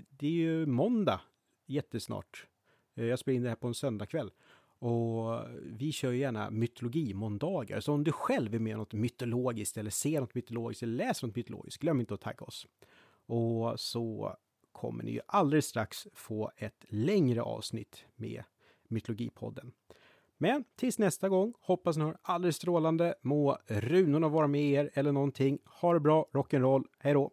det 0.09 0.27
är 0.27 0.31
ju 0.31 0.66
måndag 0.66 1.21
jättesnart. 1.66 2.47
Eh, 2.95 3.05
jag 3.05 3.19
spelar 3.19 3.37
in 3.37 3.42
det 3.42 3.49
här 3.49 3.57
på 3.57 3.66
en 3.66 3.75
söndagkväll. 3.75 4.31
Och 4.79 5.40
vi 5.62 5.92
kör 5.92 6.12
ju 6.12 6.19
gärna 6.19 6.51
mytologimåndagar. 6.51 7.81
Så 7.81 7.92
om 7.92 8.05
du 8.05 8.12
själv 8.12 8.55
är 8.55 8.59
med 8.59 8.71
i 8.71 8.77
något 8.77 8.92
mytologiskt 8.92 9.77
eller 9.77 9.90
ser 9.90 10.21
något 10.21 10.35
mytologiskt 10.35 10.83
eller 10.83 10.97
läser 10.97 11.27
något 11.27 11.37
mytologiskt, 11.37 11.83
glöm 11.83 12.01
inte 12.01 12.14
att 12.14 12.21
tagga 12.21 12.47
oss. 12.47 12.66
Och 13.27 13.81
så 13.81 14.37
kommer 14.77 15.05
ni 15.05 15.11
ju 15.11 15.21
alldeles 15.27 15.67
strax 15.67 16.07
få 16.15 16.51
ett 16.57 16.85
längre 16.89 17.43
avsnitt 17.43 18.05
med 18.17 18.43
Mytologipodden. 18.89 19.73
Men 20.39 20.65
tills 20.77 20.99
nästa 20.99 21.29
gång, 21.29 21.55
hoppas 21.61 21.97
ni 21.97 22.05
har 22.05 22.17
alldeles 22.23 22.57
strålande. 22.57 23.15
Må 23.23 23.59
runorna 23.67 24.29
vara 24.29 24.47
med 24.47 24.62
er 24.62 24.91
eller 24.95 25.12
någonting. 25.12 25.59
Ha 25.65 25.93
det 25.93 26.01
bra, 26.01 26.29
rock'n'roll, 26.33 26.85
hej 26.99 27.15
då! 27.15 27.31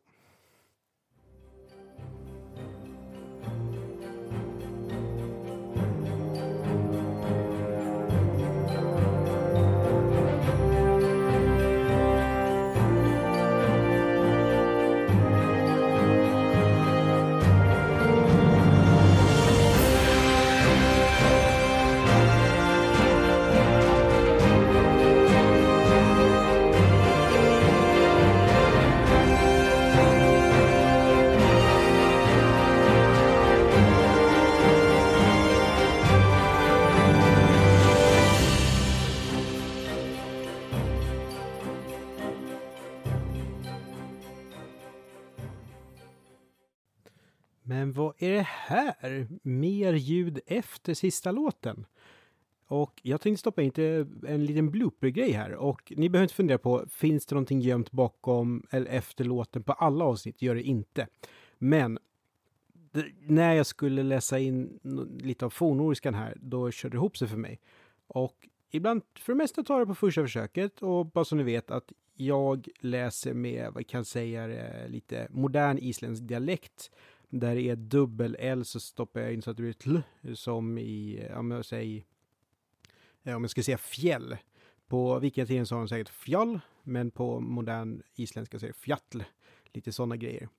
Men 47.94 48.04
vad 48.04 48.14
är 48.18 48.32
det 48.32 48.48
här? 48.48 49.28
Mer 49.42 49.94
ljud 49.94 50.40
efter 50.46 50.94
sista 50.94 51.32
låten. 51.32 51.86
Och 52.68 53.02
jag 53.04 53.22
tänkte 53.22 53.40
stoppa 53.40 53.62
in 53.62 53.72
en 54.28 54.46
liten 54.46 54.72
blooper-grej 54.72 55.32
här 55.32 55.56
och 55.56 55.94
ni 55.96 56.10
behöver 56.10 56.24
inte 56.24 56.36
fundera 56.36 56.58
på, 56.58 56.86
finns 56.90 57.26
det 57.26 57.36
någonting 57.36 57.60
gömt 57.60 57.92
bakom 57.92 58.64
eller 58.72 58.92
efter 58.92 59.24
låten 59.24 59.64
på 59.64 59.74
alla 59.74 60.06
avsnitt? 60.06 60.42
Gör 60.42 60.56
det 60.56 60.64
inte. 60.64 61.08
Men 61.58 62.00
det, 62.92 63.06
när 63.20 63.54
jag 63.54 63.66
skulle 63.66 64.04
läsa 64.04 64.40
in 64.40 64.80
lite 65.20 65.46
av 65.46 65.50
fornoriskan 65.50 66.14
här, 66.14 66.38
då 66.42 66.72
körde 66.72 66.94
det 66.94 66.98
ihop 66.98 67.18
sig 67.18 67.28
för 67.28 67.38
mig. 67.38 67.60
Och 68.08 68.48
ibland, 68.72 69.02
för 69.16 69.34
det 69.34 69.38
mesta 69.38 69.64
tar 69.64 69.80
det 69.80 69.86
på 69.86 69.96
första 69.96 70.22
försöket 70.22 70.82
och 70.82 71.06
bara 71.06 71.26
så 71.26 71.36
ni 71.36 71.44
vet 71.44 71.72
att 71.72 71.92
jag 72.16 72.68
läser 72.80 73.34
med, 73.34 73.74
vad 73.74 73.88
kan 73.88 74.00
jag 74.00 74.08
säga, 74.08 74.48
lite 74.88 75.28
modern 75.30 75.78
isländsk 75.78 76.24
dialekt 76.24 76.92
där 77.40 77.56
det 77.56 77.62
är 77.62 77.76
dubbel 77.76 78.36
L 78.40 78.66
så 78.66 78.80
stoppar 78.80 79.22
jag 79.22 79.34
in 79.34 79.42
så 79.42 79.52
att 79.52 79.58
det 79.58 79.64
blir 79.64 79.74
tl, 79.74 79.98
som 80.36 80.78
i, 80.78 81.28
om 81.36 81.52
jag 81.52 81.66
säger, 81.66 82.04
om 83.24 83.44
jag 83.44 83.50
ska 83.50 83.64
säga 83.64 83.78
fjäll. 83.78 84.38
På 84.88 85.20
vikingatiden 85.20 85.66
så 85.66 85.76
har 85.76 85.80
de 85.80 85.88
säkert 85.88 86.10
fjall, 86.10 86.60
men 86.84 87.12
på 87.12 87.40
modern 87.40 88.02
isländska 88.16 88.60
så 88.60 88.66
är 88.66 88.74
det. 89.10 89.26
Lite 89.66 89.92
sådana 89.92 90.18
grejer. 90.18 90.50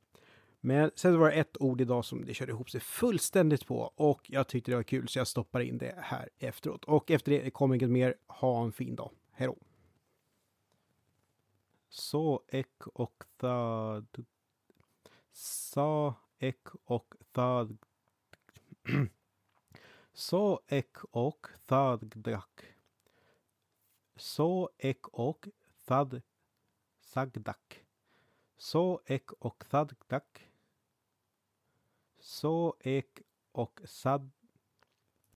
Men 0.61 0.91
sen 0.95 1.19
var 1.19 1.31
det 1.31 1.35
ett 1.35 1.57
ord 1.61 1.81
idag 1.81 2.05
som 2.05 2.25
det 2.25 2.35
körde 2.35 2.53
ihop 2.53 2.71
sig 2.71 2.81
fullständigt 2.81 3.67
på 3.67 3.93
och 3.97 4.21
jag 4.31 4.49
tyckte 4.49 4.71
det 4.71 4.77
var 4.77 4.83
kul 4.83 5.09
så 5.09 5.19
jag 5.19 5.27
stoppar 5.27 5.61
in 5.61 5.79
det 5.79 5.95
här 5.99 6.29
efteråt. 6.39 6.85
Och 6.85 7.11
efter 7.11 7.33
det 7.33 7.51
kommer 7.51 7.75
inget 7.75 7.91
mer. 7.91 8.15
Ha 8.27 8.65
en 8.65 8.73
fin 8.73 8.97
dag. 8.97 9.11
Hej 9.33 9.47
då! 9.47 9.57
Så 11.89 12.43
ek 12.49 12.87
och 12.87 13.25
the 13.41 13.47
Sa 15.33 16.15
ek 16.39 16.69
och 16.85 17.15
thad. 17.33 17.79
Så 20.13 20.61
ek 20.67 21.05
och 21.11 21.47
thadgdak. 21.67 22.65
Så 24.17 24.71
ek 24.79 25.09
och 25.09 25.49
thad 25.87 26.23
sagdak. 27.01 27.85
Så 28.57 29.01
ek 29.07 29.33
och 29.33 29.65
thadgdak. 29.71 30.51
Så 32.19 32.77
ek 32.81 33.21
och 33.53 33.81
sad 33.85 34.31